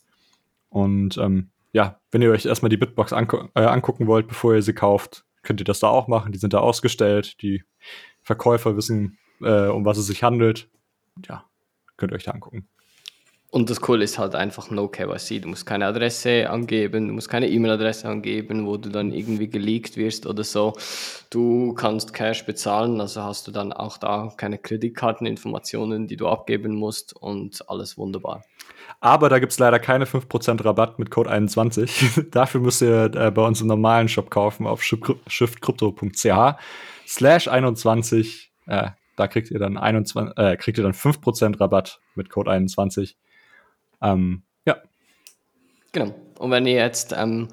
[0.69, 4.63] Und ähm, ja, wenn ihr euch erstmal die Bitbox angu äh, angucken wollt, bevor ihr
[4.63, 6.31] sie kauft, könnt ihr das da auch machen.
[6.31, 7.41] Die sind da ausgestellt.
[7.43, 7.63] Die
[8.23, 10.67] Verkäufer wissen, äh, um was es sich handelt.
[11.27, 11.45] Ja,
[11.97, 12.67] könnt ihr euch da angucken.
[13.53, 15.41] Und das Coole ist halt einfach No KYC.
[15.41, 19.97] Du musst keine Adresse angeben, du musst keine E-Mail-Adresse angeben, wo du dann irgendwie geleakt
[19.97, 20.71] wirst oder so.
[21.29, 26.75] Du kannst Cash bezahlen, also hast du dann auch da keine Kreditkarteninformationen, die du abgeben
[26.75, 28.45] musst und alles wunderbar.
[29.01, 32.21] Aber da gibt es leider keine 5% Rabatt mit Code 21.
[32.31, 36.55] Dafür müsst ihr äh, bei uns im normalen Shop kaufen auf shiftcrypto.ch
[37.05, 38.53] slash 21.
[38.67, 43.17] Äh, da kriegt ihr dann 21, äh, kriegt ihr dann 5% Rabatt mit Code 21.
[44.01, 44.77] Ähm, ja.
[45.91, 46.13] Genau.
[46.39, 47.49] Und wenn ihr jetzt ähm,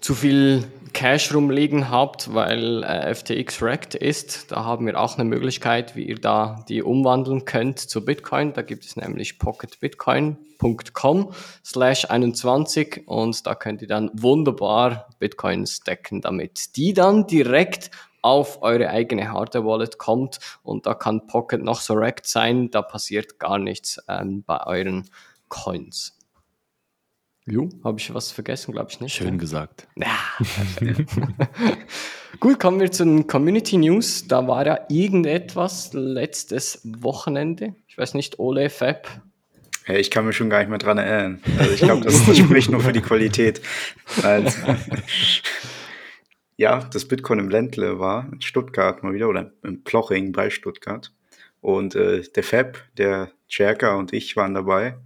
[0.00, 5.24] zu viel Cash rumliegen habt, weil äh, FTX wrecked ist, da haben wir auch eine
[5.24, 8.52] Möglichkeit, wie ihr da die umwandeln könnt zu Bitcoin.
[8.52, 11.32] Da gibt es nämlich pocketbitcoin.com
[11.64, 18.62] slash 21 und da könnt ihr dann wunderbar Bitcoins decken damit, die dann direkt auf
[18.62, 23.58] eure eigene Hardware-Wallet kommt und da kann Pocket noch so wrecked sein, da passiert gar
[23.58, 25.10] nichts ähm, bei euren
[25.52, 26.18] Coins.
[27.44, 29.14] Jo, habe ich was vergessen, glaube ich nicht.
[29.14, 29.86] Schön gesagt.
[29.96, 30.16] Ja.
[32.40, 34.26] Gut, kommen wir zu den Community News.
[34.26, 37.74] Da war ja irgendetwas letztes Wochenende.
[37.86, 39.06] Ich weiß nicht, Ole, Fab.
[39.86, 41.42] Ja, ich kann mich schon gar nicht mehr dran erinnern.
[41.58, 43.60] Also ich glaube, das, spricht nur für die Qualität.
[44.22, 44.56] Also,
[46.56, 51.12] ja, das Bitcoin im Ländle war in Stuttgart mal wieder oder im Ploching bei Stuttgart.
[51.60, 54.96] Und äh, der Fab, der Cherka und ich waren dabei.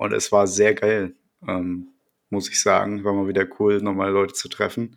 [0.00, 1.12] Und es war sehr geil,
[1.46, 1.88] ähm,
[2.30, 3.04] muss ich sagen.
[3.04, 4.96] War mal wieder cool, nochmal Leute zu treffen.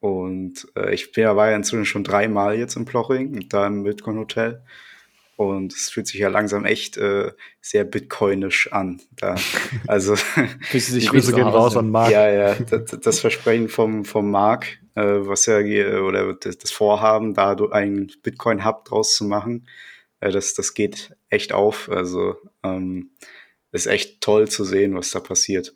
[0.00, 4.62] Und äh, ich war ja inzwischen schon dreimal jetzt im Ploching, da im Bitcoin Hotel.
[5.36, 9.02] Und es fühlt sich ja langsam echt äh, sehr bitcoinisch an.
[9.16, 9.34] Da.
[9.86, 12.10] Also sich Grüße gehen raus an Marc.
[12.10, 17.54] Ja, ja, das, das Versprechen vom, vom Marc, äh, was ja oder das, Vorhaben, da
[17.70, 19.68] einen Bitcoin-Hub draus zu machen,
[20.20, 21.90] äh, das, das geht echt auf.
[21.90, 23.10] Also ähm,
[23.76, 25.74] ist echt toll zu sehen, was da passiert.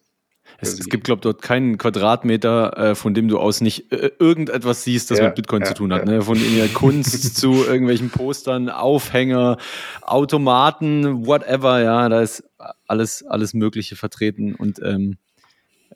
[0.59, 4.11] Es, es gibt, glaube ich, dort keinen Quadratmeter, äh, von dem du aus nicht äh,
[4.19, 6.07] irgendetwas siehst, das ja, mit Bitcoin ja, zu tun hat.
[6.07, 6.17] Ja.
[6.17, 6.23] Ne?
[6.23, 9.59] Von in der Kunst zu irgendwelchen Postern, Aufhänger,
[10.03, 12.45] Automaten, whatever, ja, da ist
[12.87, 14.55] alles, alles Mögliche vertreten.
[14.55, 15.19] Und ähm,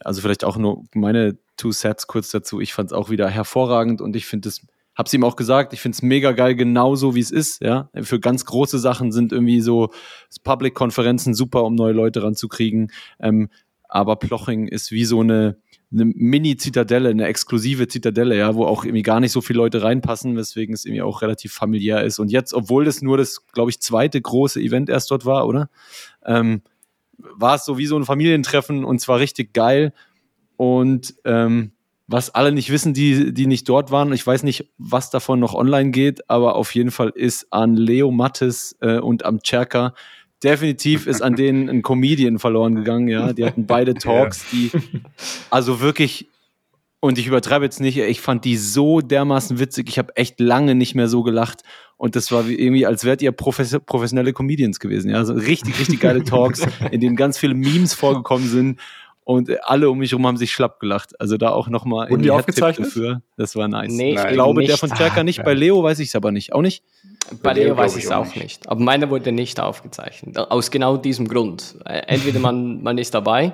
[0.01, 2.61] also vielleicht auch nur meine Two Sets kurz dazu.
[2.61, 4.63] Ich fand es auch wieder hervorragend und ich finde es
[4.95, 7.61] Hab's ihm auch gesagt, ich find's mega geil, genauso wie es ist.
[7.61, 9.91] Ja, Für ganz große Sachen sind irgendwie so
[10.45, 12.93] Public-Konferenzen super, um neue Leute ranzukriegen.
[13.19, 13.49] Ähm,
[13.89, 15.57] aber Ploching ist wie so eine,
[15.93, 20.37] eine Mini-Zitadelle, eine exklusive Zitadelle, ja, wo auch irgendwie gar nicht so viele Leute reinpassen,
[20.37, 22.19] weswegen es irgendwie auch relativ familiär ist.
[22.19, 25.71] Und jetzt, obwohl das nur das, glaube ich, zweite große Event erst dort war, oder?
[26.25, 26.63] Ähm,
[27.19, 29.93] war es so wie so ein Familientreffen und zwar richtig geil.
[30.57, 31.74] Und ähm,
[32.07, 34.13] was alle nicht wissen, die, die nicht dort waren.
[34.13, 38.11] Ich weiß nicht, was davon noch online geht, aber auf jeden Fall ist an Leo
[38.11, 39.95] Mattes äh, und am Cherka
[40.43, 43.33] definitiv ist an denen ein Comedian verloren gegangen, ja.
[43.33, 44.59] Die hatten beide Talks, ja.
[44.59, 45.01] die
[45.51, 46.29] also wirklich
[47.01, 49.91] und ich übertreibe jetzt nicht, ich fand die so dermaßen witzig.
[49.91, 51.61] Ich habe echt lange nicht mehr so gelacht.
[51.99, 55.11] Und das war irgendwie, als wärt ihr professionelle Comedians gewesen.
[55.11, 58.81] Ja, also richtig, richtig geile Talks, in denen ganz viele Memes vorgekommen sind
[59.25, 61.19] und alle um mich herum haben sich schlapp gelacht.
[61.19, 63.23] Also da auch nochmal in die, die aufgezeichnet dafür.
[63.39, 63.93] Das war nice.
[63.93, 64.71] Nee, ich glaube, nicht.
[64.71, 65.43] der von Cherka nicht.
[65.43, 66.53] Bei Leo weiß ich es aber nicht.
[66.53, 66.85] Auch nicht?
[67.43, 68.43] Bei, Leo, Leo weiß ich es auch nicht.
[68.43, 68.69] nicht.
[68.69, 70.37] Aber meine wurde nicht aufgezeichnet.
[70.37, 71.77] Aus genau diesem Grund.
[71.87, 73.53] Äh, entweder man, man ist dabei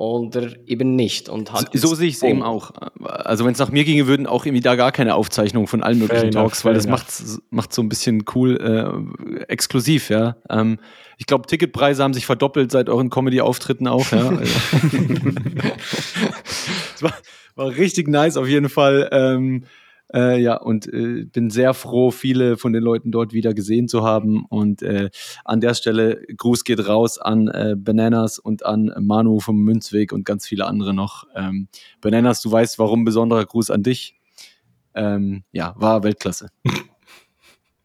[0.00, 1.28] oder eben nicht.
[1.28, 2.70] Und hat so, so sehe ich es eben auch.
[3.04, 5.98] Also wenn es nach mir ginge, würden auch irgendwie da gar keine Aufzeichnungen von allen
[5.98, 7.08] möglichen fair Talks, enough, weil das macht
[7.50, 10.36] macht so ein bisschen cool äh, exklusiv, ja.
[10.48, 10.78] Ähm,
[11.18, 14.32] ich glaube, Ticketpreise haben sich verdoppelt seit euren Comedy-Auftritten auch, ja.
[16.94, 17.12] es war,
[17.56, 19.10] war richtig nice auf jeden Fall.
[19.12, 19.64] Ähm,
[20.12, 24.02] Äh, ja, und äh, bin sehr froh, viele von den Leuten dort wieder gesehen zu
[24.02, 24.44] haben.
[24.48, 25.10] Und äh,
[25.44, 30.24] an der Stelle Gruß geht raus an äh, Bananas und an Manu vom Münzweg und
[30.24, 31.24] ganz viele andere noch.
[31.34, 31.68] Ähm,
[32.00, 34.18] Bananas, du weißt warum, besonderer Gruß an dich.
[34.94, 36.48] Ähm, ja, war Weltklasse.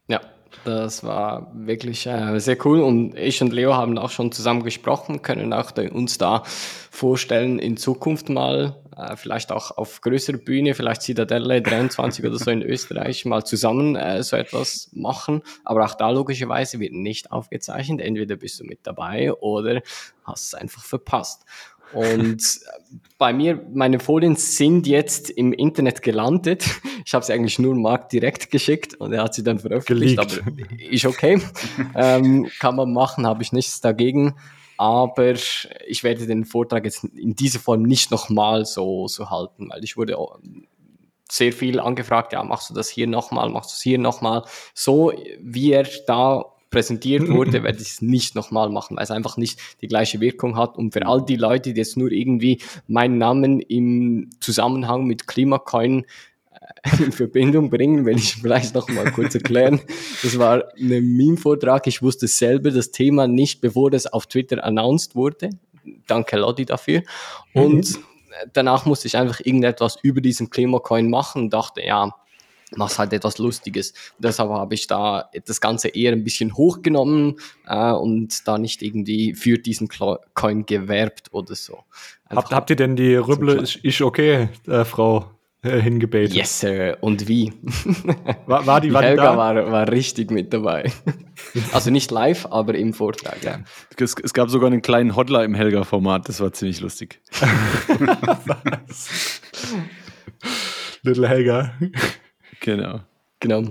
[0.08, 0.20] Ja,
[0.66, 5.22] das war wirklich äh, sehr cool und ich und Leo haben auch schon zusammen gesprochen,
[5.22, 6.42] können auch da, uns da
[6.90, 12.50] vorstellen, in Zukunft mal, äh, vielleicht auch auf größerer Bühne, vielleicht Citadelle 23 oder so
[12.50, 15.42] in Österreich mal zusammen äh, so etwas machen.
[15.64, 18.00] Aber auch da logischerweise wird nicht aufgezeichnet.
[18.00, 19.82] Entweder bist du mit dabei oder
[20.24, 21.44] hast es einfach verpasst.
[21.92, 22.60] Und
[23.18, 26.64] bei mir, meine Folien sind jetzt im Internet gelandet.
[27.06, 30.16] Ich habe sie eigentlich nur Marc direkt geschickt und er hat sie dann veröffentlicht.
[30.16, 30.42] Geleakt.
[30.44, 31.40] Aber ist okay.
[31.94, 34.34] ähm, kann man machen, habe ich nichts dagegen.
[34.76, 35.34] Aber
[35.86, 39.96] ich werde den Vortrag jetzt in dieser Form nicht nochmal so, so halten, weil ich
[39.96, 40.18] wurde
[41.30, 44.42] sehr viel angefragt, ja, machst du das hier nochmal, machst du es hier nochmal.
[44.74, 46.44] So wie er da
[46.76, 50.58] präsentiert wurde, werde ich es nicht nochmal machen, weil es einfach nicht die gleiche Wirkung
[50.58, 50.76] hat.
[50.76, 56.04] Und für all die Leute, die jetzt nur irgendwie meinen Namen im Zusammenhang mit Klimacoin
[56.84, 59.80] äh, in Verbindung bringen, will ich vielleicht noch mal kurz erklären.
[60.22, 61.86] Das war ein Meme-Vortrag.
[61.86, 65.50] Ich wusste selber das Thema nicht, bevor das auf Twitter announced wurde.
[66.06, 67.02] Danke Lodi dafür.
[67.54, 68.00] Und
[68.52, 72.12] danach musste ich einfach irgendetwas über diesen Klimacoin machen und dachte, ja,
[72.74, 73.94] mach's halt etwas Lustiges.
[74.18, 77.36] deshalb habe ich da das Ganze eher ein bisschen hochgenommen
[77.66, 79.88] äh, und da nicht irgendwie für diesen
[80.34, 81.84] Coin gewerbt oder so.
[82.28, 85.30] Habt, habt ihr denn die Rüble ist, ist okay, äh, Frau
[85.62, 86.34] äh, hingebetet?
[86.34, 86.98] Yes, Sir.
[87.00, 87.52] Und wie?
[88.46, 89.36] War, war die, war Helga die da?
[89.36, 90.92] War, war richtig mit dabei.
[91.72, 93.60] also nicht live, aber im Vortrag, ja.
[93.96, 97.20] Es, es gab sogar einen kleinen Hodler im Helga-Format, das war ziemlich lustig.
[101.02, 101.72] Little Helga.
[102.60, 103.00] Genau.
[103.40, 103.62] Genau.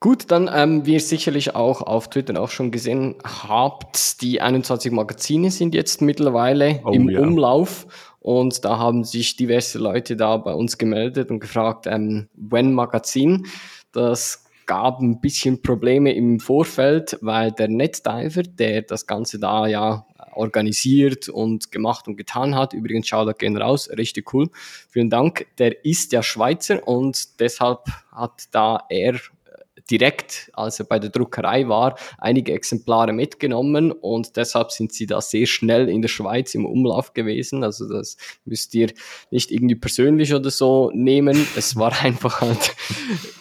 [0.00, 4.92] Gut, dann, ähm, wie ihr sicherlich auch auf Twitter auch schon gesehen habt, die 21
[4.92, 7.20] Magazine sind jetzt mittlerweile oh, im ja.
[7.20, 7.86] Umlauf
[8.20, 13.46] und da haben sich diverse Leute da bei uns gemeldet und gefragt, ähm, when Magazin.
[13.92, 20.06] Das gab ein bisschen Probleme im Vorfeld, weil der NetDiver, der das Ganze da ja
[20.36, 22.72] organisiert und gemacht und getan hat.
[22.72, 24.48] Übrigens, schau da gehen raus, richtig cool.
[24.88, 25.46] Vielen Dank.
[25.58, 27.80] Der ist ja Schweizer und deshalb
[28.12, 29.18] hat da er
[29.90, 35.20] direkt, als er bei der Druckerei war, einige Exemplare mitgenommen und deshalb sind sie da
[35.20, 37.64] sehr schnell in der Schweiz im Umlauf gewesen.
[37.64, 38.92] Also das müsst ihr
[39.30, 41.46] nicht irgendwie persönlich oder so nehmen.
[41.56, 42.74] Es war einfach halt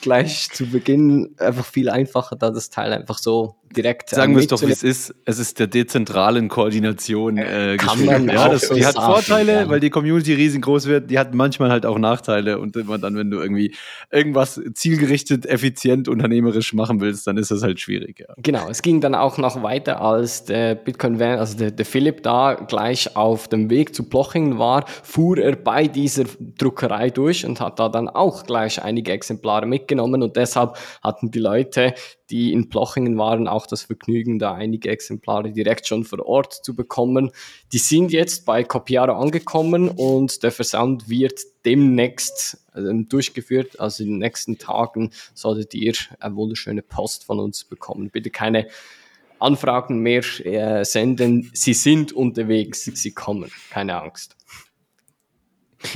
[0.01, 4.09] gleich zu Beginn einfach viel einfacher, da das Teil einfach so direkt.
[4.09, 5.13] Sagen wir es doch, wie es ist.
[5.25, 9.69] Es ist der dezentralen Koordination äh, Kann man ja, das, die hat Vorteile, ja.
[9.69, 11.09] weil die Community riesengroß wird.
[11.09, 13.75] Die hat manchmal halt auch Nachteile und immer dann, wenn du irgendwie
[14.11, 18.19] irgendwas zielgerichtet, effizient, unternehmerisch machen willst, dann ist das halt schwierig.
[18.19, 18.33] Ja.
[18.37, 22.23] Genau, es ging dann auch noch weiter, als der Bitcoin Van, also der, der Philipp
[22.23, 26.25] da gleich auf dem Weg zu Plochingen war, fuhr er bei dieser
[26.57, 31.39] Druckerei durch und hat da dann auch gleich einige Exemplare mitgenommen und deshalb hatten die
[31.39, 31.93] Leute,
[32.29, 36.75] die in Plochingen waren, auch das Vergnügen, da einige Exemplare direkt schon vor Ort zu
[36.75, 37.31] bekommen.
[37.71, 43.79] Die sind jetzt bei Copiaro angekommen und der Versand wird demnächst äh, durchgeführt.
[43.79, 48.09] Also in den nächsten Tagen solltet ihr eine wunderschöne Post von uns bekommen.
[48.09, 48.67] Bitte keine
[49.39, 51.49] Anfragen mehr äh, senden.
[51.53, 53.51] Sie sind unterwegs, sie kommen.
[53.69, 54.37] Keine Angst.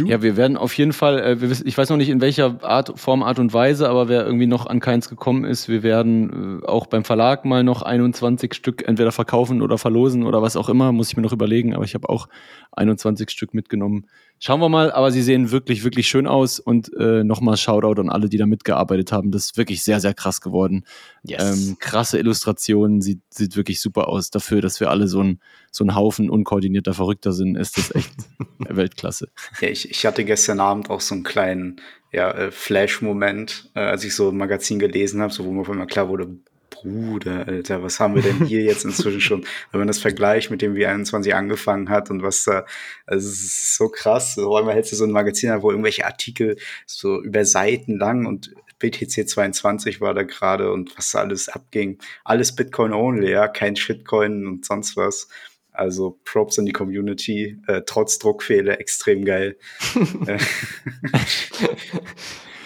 [0.04, 3.24] Ja, wir werden auf jeden Fall, äh, ich weiß noch nicht in welcher Art, Form,
[3.24, 6.88] Art und Weise, aber wer irgendwie noch an keins gekommen ist, wir werden äh, auch
[6.88, 11.10] beim Verlag mal noch 21 Stück entweder verkaufen oder verlosen oder was auch immer, muss
[11.10, 12.28] ich mir noch überlegen, aber ich habe auch
[12.74, 14.08] 21 Stück mitgenommen.
[14.40, 18.10] Schauen wir mal, aber sie sehen wirklich, wirklich schön aus und äh, nochmal Shoutout an
[18.10, 19.32] alle, die da mitgearbeitet haben.
[19.32, 20.86] Das ist wirklich sehr, sehr krass geworden.
[21.24, 21.70] Yes.
[21.70, 24.30] Ähm, krasse Illustrationen, sieht, sieht wirklich super aus.
[24.30, 25.40] Dafür, dass wir alle so ein,
[25.72, 28.14] so ein Haufen unkoordinierter Verrückter sind, ist das echt
[28.60, 29.30] Weltklasse.
[29.60, 31.82] Ja, ich, ich hatte gestern Abend auch so einen kleinen
[32.12, 35.70] ja, äh, Flash-Moment, äh, als ich so ein Magazin gelesen habe, so wo mir auf
[35.70, 36.38] einmal klar wurde,
[36.82, 39.46] Bruder, Alter, was haben wir denn hier jetzt inzwischen schon?
[39.72, 42.66] Wenn man das vergleicht mit dem, wie 21 angefangen hat und was da,
[43.06, 44.36] also es ist so krass.
[44.36, 48.54] So einmal hältst du so ein Magazin, wo irgendwelche Artikel so über Seiten lang und
[48.80, 51.98] BTC 22 war da gerade und was da alles abging.
[52.24, 55.28] Alles Bitcoin only, ja, kein Shitcoin und sonst was.
[55.72, 59.58] Also Props an die Community, äh, trotz Druckfehler, extrem geil.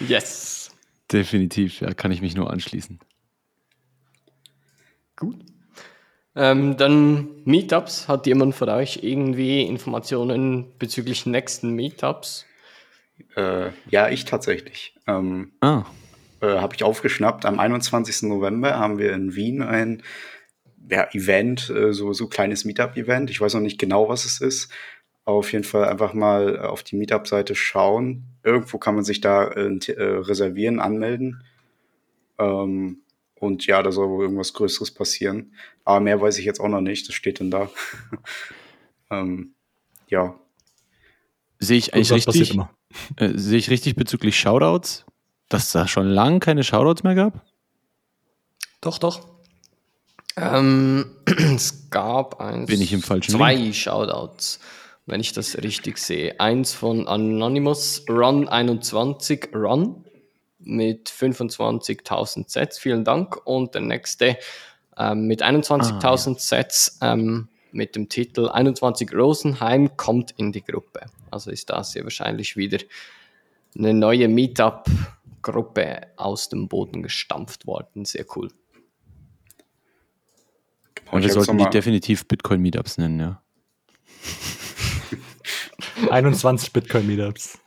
[0.00, 0.70] yes.
[1.12, 2.98] Definitiv, ja, kann ich mich nur anschließen.
[5.22, 5.38] Gut.
[6.34, 8.08] Ähm, dann Meetups.
[8.08, 12.44] Hat jemand von euch irgendwie Informationen bezüglich nächsten Meetups?
[13.36, 14.96] Äh, ja, ich tatsächlich.
[15.06, 15.84] Ähm, ah.
[16.40, 17.46] Äh, Habe ich aufgeschnappt.
[17.46, 18.22] Am 21.
[18.22, 20.02] November haben wir in Wien ein
[20.90, 23.30] ja, Event, äh, so, so kleines Meetup-Event.
[23.30, 24.72] Ich weiß noch nicht genau, was es ist.
[25.24, 28.24] Auf jeden Fall einfach mal auf die Meetup-Seite schauen.
[28.42, 31.44] Irgendwo kann man sich da äh, äh, reservieren, anmelden.
[32.40, 33.02] Ähm,
[33.42, 35.52] und ja, da soll wohl irgendwas Größeres passieren.
[35.84, 37.08] Aber mehr weiß ich jetzt auch noch nicht.
[37.08, 37.68] Das steht denn da.
[39.10, 39.54] ähm,
[40.06, 40.38] ja.
[41.58, 42.56] Sehe ich eigentlich richtig?
[43.16, 45.06] Äh, sehe ich richtig bezüglich Shoutouts,
[45.48, 47.44] dass es da schon lange keine Shoutouts mehr gab?
[48.80, 49.28] Doch, doch.
[50.36, 53.74] Ähm, es gab eins, Bin ich im falschen zwei Link?
[53.74, 54.60] Shoutouts,
[55.06, 56.38] wenn ich das richtig sehe.
[56.38, 60.04] Eins von Anonymous Run 21 Run
[60.64, 62.78] mit 25.000 Sets.
[62.78, 63.46] Vielen Dank.
[63.46, 64.38] Und der nächste
[64.96, 66.38] ähm, mit 21.000 ah, ja.
[66.38, 71.06] Sets ähm, mit dem Titel 21 Rosenheim kommt in die Gruppe.
[71.30, 72.78] Also ist das sehr wahrscheinlich wieder
[73.76, 78.04] eine neue Meetup-Gruppe aus dem Boden gestampft worden.
[78.04, 78.50] Sehr cool.
[81.10, 83.42] Und wir sollten die definitiv Bitcoin-Meetups nennen, ja.
[86.10, 87.58] 21 Bitcoin-Meetups.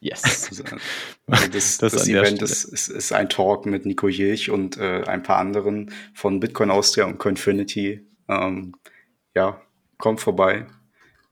[0.00, 0.62] Yes.
[1.30, 5.04] Also, das, das, das Event ist, ist, ist, ein Talk mit Nico Jilch und äh,
[5.04, 8.06] ein paar anderen von Bitcoin Austria und Coinfinity.
[8.28, 8.74] Ähm,
[9.34, 9.60] ja,
[9.98, 10.66] kommt vorbei.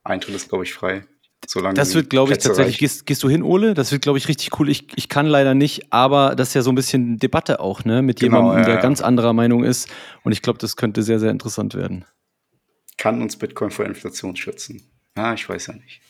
[0.04, 1.04] Eintritt ist, glaube ich, frei.
[1.46, 2.78] Solange das wird, glaube ich, tatsächlich.
[2.78, 3.74] Gehst, gehst, du hin, Ole?
[3.74, 4.68] Das wird, glaube ich, richtig cool.
[4.68, 8.02] Ich, ich kann leider nicht, aber das ist ja so ein bisschen Debatte auch, ne?
[8.02, 8.80] Mit genau, jemandem, der ja.
[8.80, 9.88] ganz anderer Meinung ist.
[10.24, 12.04] Und ich glaube, das könnte sehr, sehr interessant werden.
[12.96, 14.82] Kann uns Bitcoin vor Inflation schützen?
[15.14, 16.00] Ah, ich weiß ja nicht.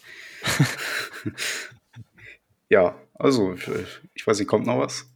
[2.68, 3.68] ja, also, ich,
[4.14, 5.06] ich, weiß nicht, kommt noch was?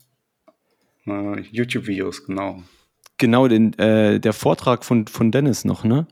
[1.06, 2.62] Uh, YouTube-Videos, genau.
[3.18, 6.06] Genau, den, äh, der Vortrag von, von Dennis noch, ne?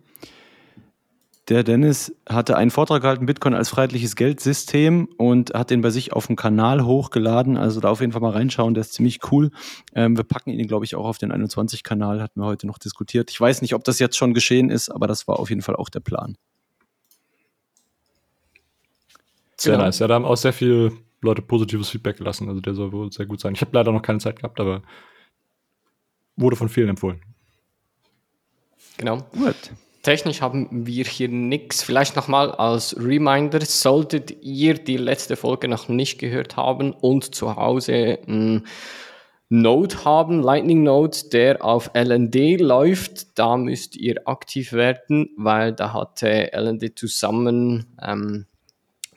[1.50, 6.12] Der Dennis hatte einen Vortrag gehalten, Bitcoin als freiheitliches Geldsystem und hat den bei sich
[6.12, 7.56] auf dem Kanal hochgeladen.
[7.56, 9.50] Also da auf jeden Fall mal reinschauen, der ist ziemlich cool.
[9.92, 13.32] Ähm, wir packen ihn, glaube ich, auch auf den 21-Kanal, hatten wir heute noch diskutiert.
[13.32, 15.74] Ich weiß nicht, ob das jetzt schon geschehen ist, aber das war auf jeden Fall
[15.74, 16.36] auch der Plan.
[19.56, 19.86] Sehr genau.
[19.86, 19.98] nice.
[19.98, 20.92] Ja, da haben auch sehr viele
[21.22, 22.48] Leute positives Feedback gelassen.
[22.48, 23.54] Also der soll wohl sehr gut sein.
[23.54, 24.82] Ich habe leider noch keine Zeit gehabt, aber
[26.36, 27.20] wurde von vielen empfohlen.
[28.96, 29.18] Genau.
[29.32, 29.72] Gut.
[30.02, 31.82] Technisch haben wir hier nichts.
[31.82, 37.56] Vielleicht nochmal als Reminder, solltet ihr die letzte Folge noch nicht gehört haben und zu
[37.56, 38.66] Hause ein
[39.52, 45.92] Node haben, Lightning Node, der auf LND läuft, da müsst ihr aktiv werden, weil da
[45.92, 48.46] hatte LND zusammen ähm,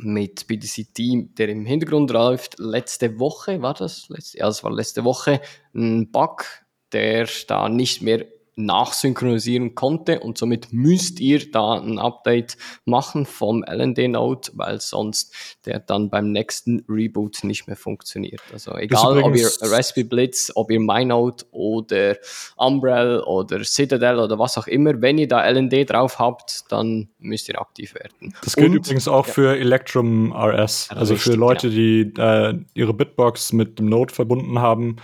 [0.03, 4.09] mit BDCT, der im Hintergrund läuft, letzte Woche, war das?
[4.09, 5.41] Letzte, ja, das war letzte Woche,
[5.73, 6.45] ein Bug,
[6.91, 8.25] der da nicht mehr
[8.55, 15.33] nachsynchronisieren konnte und somit müsst ihr da ein Update machen vom LND-Node, weil sonst
[15.65, 18.41] der dann beim nächsten Reboot nicht mehr funktioniert.
[18.51, 22.17] Also egal, ob ihr Raspberry Blitz, ob ihr MyNode oder
[22.55, 27.49] Umbrel oder Citadel oder was auch immer, wenn ihr da LND drauf habt, dann müsst
[27.49, 28.35] ihr aktiv werden.
[28.43, 29.33] Das gilt und, übrigens auch ja.
[29.33, 31.73] für Electrum RS, also Richtig, für Leute, ja.
[31.73, 34.97] die äh, ihre Bitbox mit dem Node verbunden haben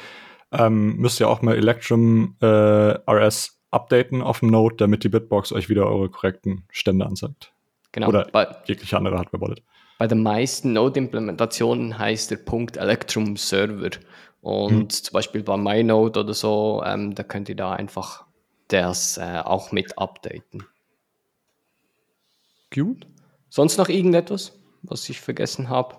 [0.51, 5.51] ähm, müsst ihr auch mal Electrum äh, RS updaten auf dem Node, damit die Bitbox
[5.51, 7.53] euch wieder eure korrekten Stände anzeigt.
[7.91, 8.07] Genau.
[8.07, 9.63] Oder bei, jegliche andere Hardware-Wallet.
[9.97, 13.89] Bei den meisten Node-Implementationen heißt der Punkt Electrum Server.
[14.41, 14.89] Und hm.
[14.89, 18.25] zum Beispiel bei MyNode oder so, ähm, da könnt ihr da einfach
[18.69, 20.63] das äh, auch mit updaten.
[22.73, 23.05] Gut.
[23.49, 25.95] Sonst noch irgendetwas, was ich vergessen habe?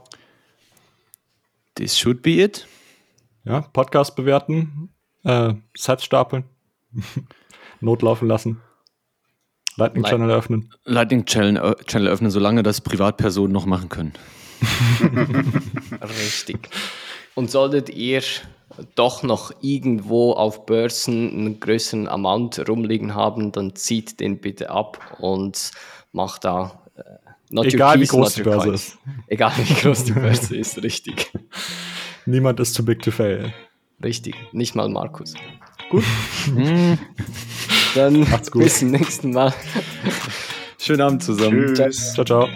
[1.74, 2.66] This should be it.
[3.45, 4.91] Ja, Podcast bewerten,
[5.24, 6.45] äh, Sets stapeln,
[7.80, 8.61] Notlaufen lassen.
[9.76, 10.74] Lightning Light Channel öffnen.
[10.84, 14.12] Lightning Channel, äh, Channel öffnen, solange das Privatpersonen noch machen können.
[16.03, 16.68] Richtig.
[17.34, 18.22] Und solltet ihr
[18.95, 25.16] doch noch irgendwo auf Börsen einen größeren Amount rumliegen haben, dann zieht den bitte ab
[25.18, 25.70] und
[26.12, 28.99] macht da äh, Egal wie groß die Börse ist.
[29.26, 31.32] Egal wie groß die Börse ist, richtig.
[32.26, 33.52] Niemand ist zu big to fail.
[34.02, 35.34] Richtig, nicht mal Markus.
[35.90, 36.04] Gut.
[37.94, 38.62] Dann gut.
[38.62, 39.52] bis zum nächsten Mal.
[40.78, 41.74] Schönen Abend zusammen.
[41.74, 42.14] Tschüss.
[42.14, 42.48] Ciao, ciao.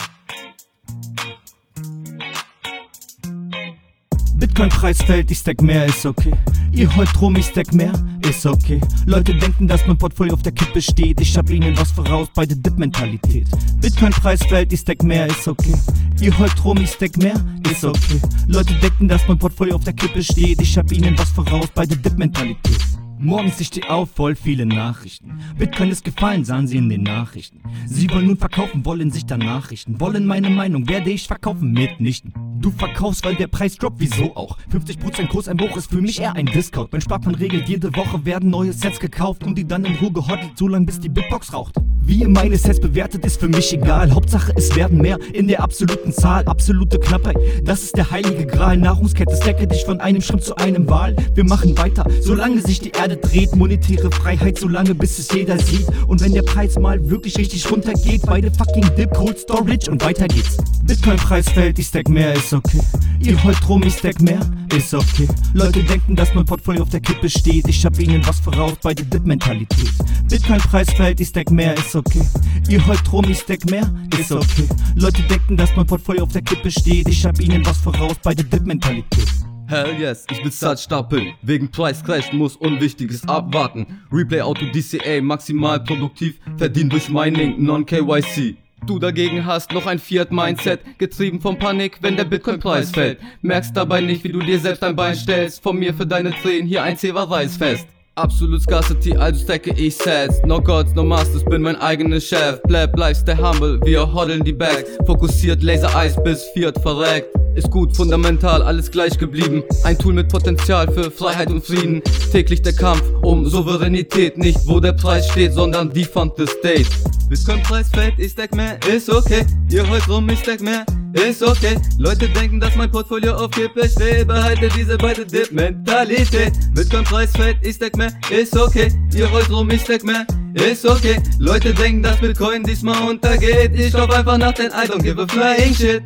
[4.46, 6.32] Bitcoin-Preis fällt, ich stack mehr, ist okay.
[6.70, 7.94] Ihr heult rum, ich stack mehr,
[8.28, 8.78] ist okay.
[9.06, 11.18] Leute denken, dass mein Portfolio auf der Kippe steht.
[11.18, 13.48] Ich hab ihnen was voraus bei der Dip-Mentalität.
[13.80, 15.74] Bitcoin-Preis fällt, ich stack mehr, ist okay.
[16.20, 18.20] Ihr heult rum, ich stack mehr, ist okay.
[18.46, 20.60] Leute denken, dass mein Portfolio auf der Kippe steht.
[20.60, 22.80] Ich hab ihnen was voraus bei der Dip-Mentalität.
[23.18, 25.38] Morgens ich steh auf, voll viele Nachrichten.
[25.56, 27.62] Bitcoin ist gefallen, sahen sie in den Nachrichten.
[27.86, 29.98] Sie wollen nun verkaufen, wollen sich dann Nachrichten.
[30.00, 32.34] Wollen meine Meinung, werde ich verkaufen mitnichten.
[32.60, 34.56] Du verkaufst, weil der Preis droppt, wieso auch?
[34.72, 36.92] 50% Kurseinbruch ist für mich eher ein Discount.
[36.92, 40.52] Mein Sparplan regelt, jede Woche werden neue Sets gekauft und die dann in Ruhe gehottelt,
[40.56, 41.74] so lange bis die Bitbox raucht.
[42.06, 44.14] Wie ihr meine Sets bewertet, ist für mich egal.
[44.14, 46.44] Hauptsache, es werden mehr in der absoluten Zahl.
[46.44, 48.76] Absolute Knappheit, das ist der heilige Gral.
[48.76, 51.16] Nahrungskette, stecke dich von einem Schritt zu einem Wahl.
[51.34, 53.56] Wir machen weiter, solange sich die Erde dreht.
[53.56, 55.86] Monetäre Freiheit, solange bis es jeder sieht.
[56.06, 60.28] Und wenn der Preis mal wirklich richtig runtergeht, beide fucking Dip, Cold Storage und weiter
[60.28, 60.58] geht's.
[60.84, 62.80] Bitcoin-Preis fällt, ich stack mehr, ist okay.
[63.20, 64.40] Ihr heult rum, ich stack mehr,
[64.76, 65.26] ist okay.
[65.54, 67.66] Leute denken, dass mein Portfolio auf der Kippe steht.
[67.68, 69.90] Ich hab ihnen was voraus bei der Dip-Mentalität.
[70.28, 72.22] Bitcoin-Preis fällt, ich stack mehr, ist okay.
[72.68, 74.68] Ihr heult rum, ich stack mehr, ist okay.
[74.94, 77.08] Leute denken, dass mein Portfolio auf der Kippe steht.
[77.08, 79.26] Ich hab ihnen was voraus bei der Dip-Mentalität.
[79.66, 81.32] Hell yes, ich bezahl stapeln.
[81.40, 83.86] Wegen Price Crash muss Unwichtiges abwarten.
[84.12, 86.38] Replay Auto DCA maximal produktiv.
[86.58, 88.58] Verdient durch Mining, Non-KYC.
[88.86, 93.18] Du dagegen hast noch ein Fiat-Mindset, getrieben von Panik, wenn der Bitcoin-Preis fällt.
[93.40, 95.62] Merkst dabei nicht, wie du dir selbst ein Bein stellst.
[95.62, 97.86] Von mir für deine Tränen hier ein Zewa fest.
[98.16, 100.42] Absolut Scarcity, also stacke ich Sets.
[100.44, 102.60] No Gods, no Masters, bin mein eigener Chef.
[102.64, 104.98] Bleib, bleibst der Humble, wir hodeln die Bags.
[105.06, 107.43] Fokussiert, Laser Eis bis Fiat verreckt.
[107.54, 109.62] Ist gut, fundamental, alles gleich geblieben.
[109.84, 112.02] Ein Tool mit Potenzial für Freiheit und Frieden.
[112.32, 114.36] Täglich der Kampf um Souveränität.
[114.36, 116.86] Nicht wo der Preis steht, sondern die Fund des State.
[117.28, 119.46] Bitcoin-Preis fällt, ich stack mehr, ist okay.
[119.70, 120.84] Ihr heult rum, ich stack mehr,
[121.14, 121.76] ist okay.
[121.98, 124.26] Leute denken, dass mein Portfolio auf Kippe steht.
[124.26, 126.52] Behalte diese beide Dip-Mentalität.
[126.74, 128.92] Bitcoin-Preis fällt, ich stack mehr, ist okay.
[129.14, 131.16] Ihr heult rum, ich stack mehr, ist okay.
[131.38, 133.72] Leute denken, dass Bitcoin diesmal untergeht.
[133.74, 136.02] Ich kauf einfach nach, denn I don't give a flying shit.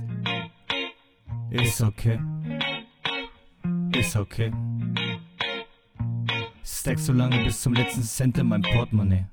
[1.51, 2.19] Ist okay.
[3.97, 4.53] Ist okay.
[6.63, 9.29] Stack so lange bis zum letzten Cent in meinem Portemonnaie.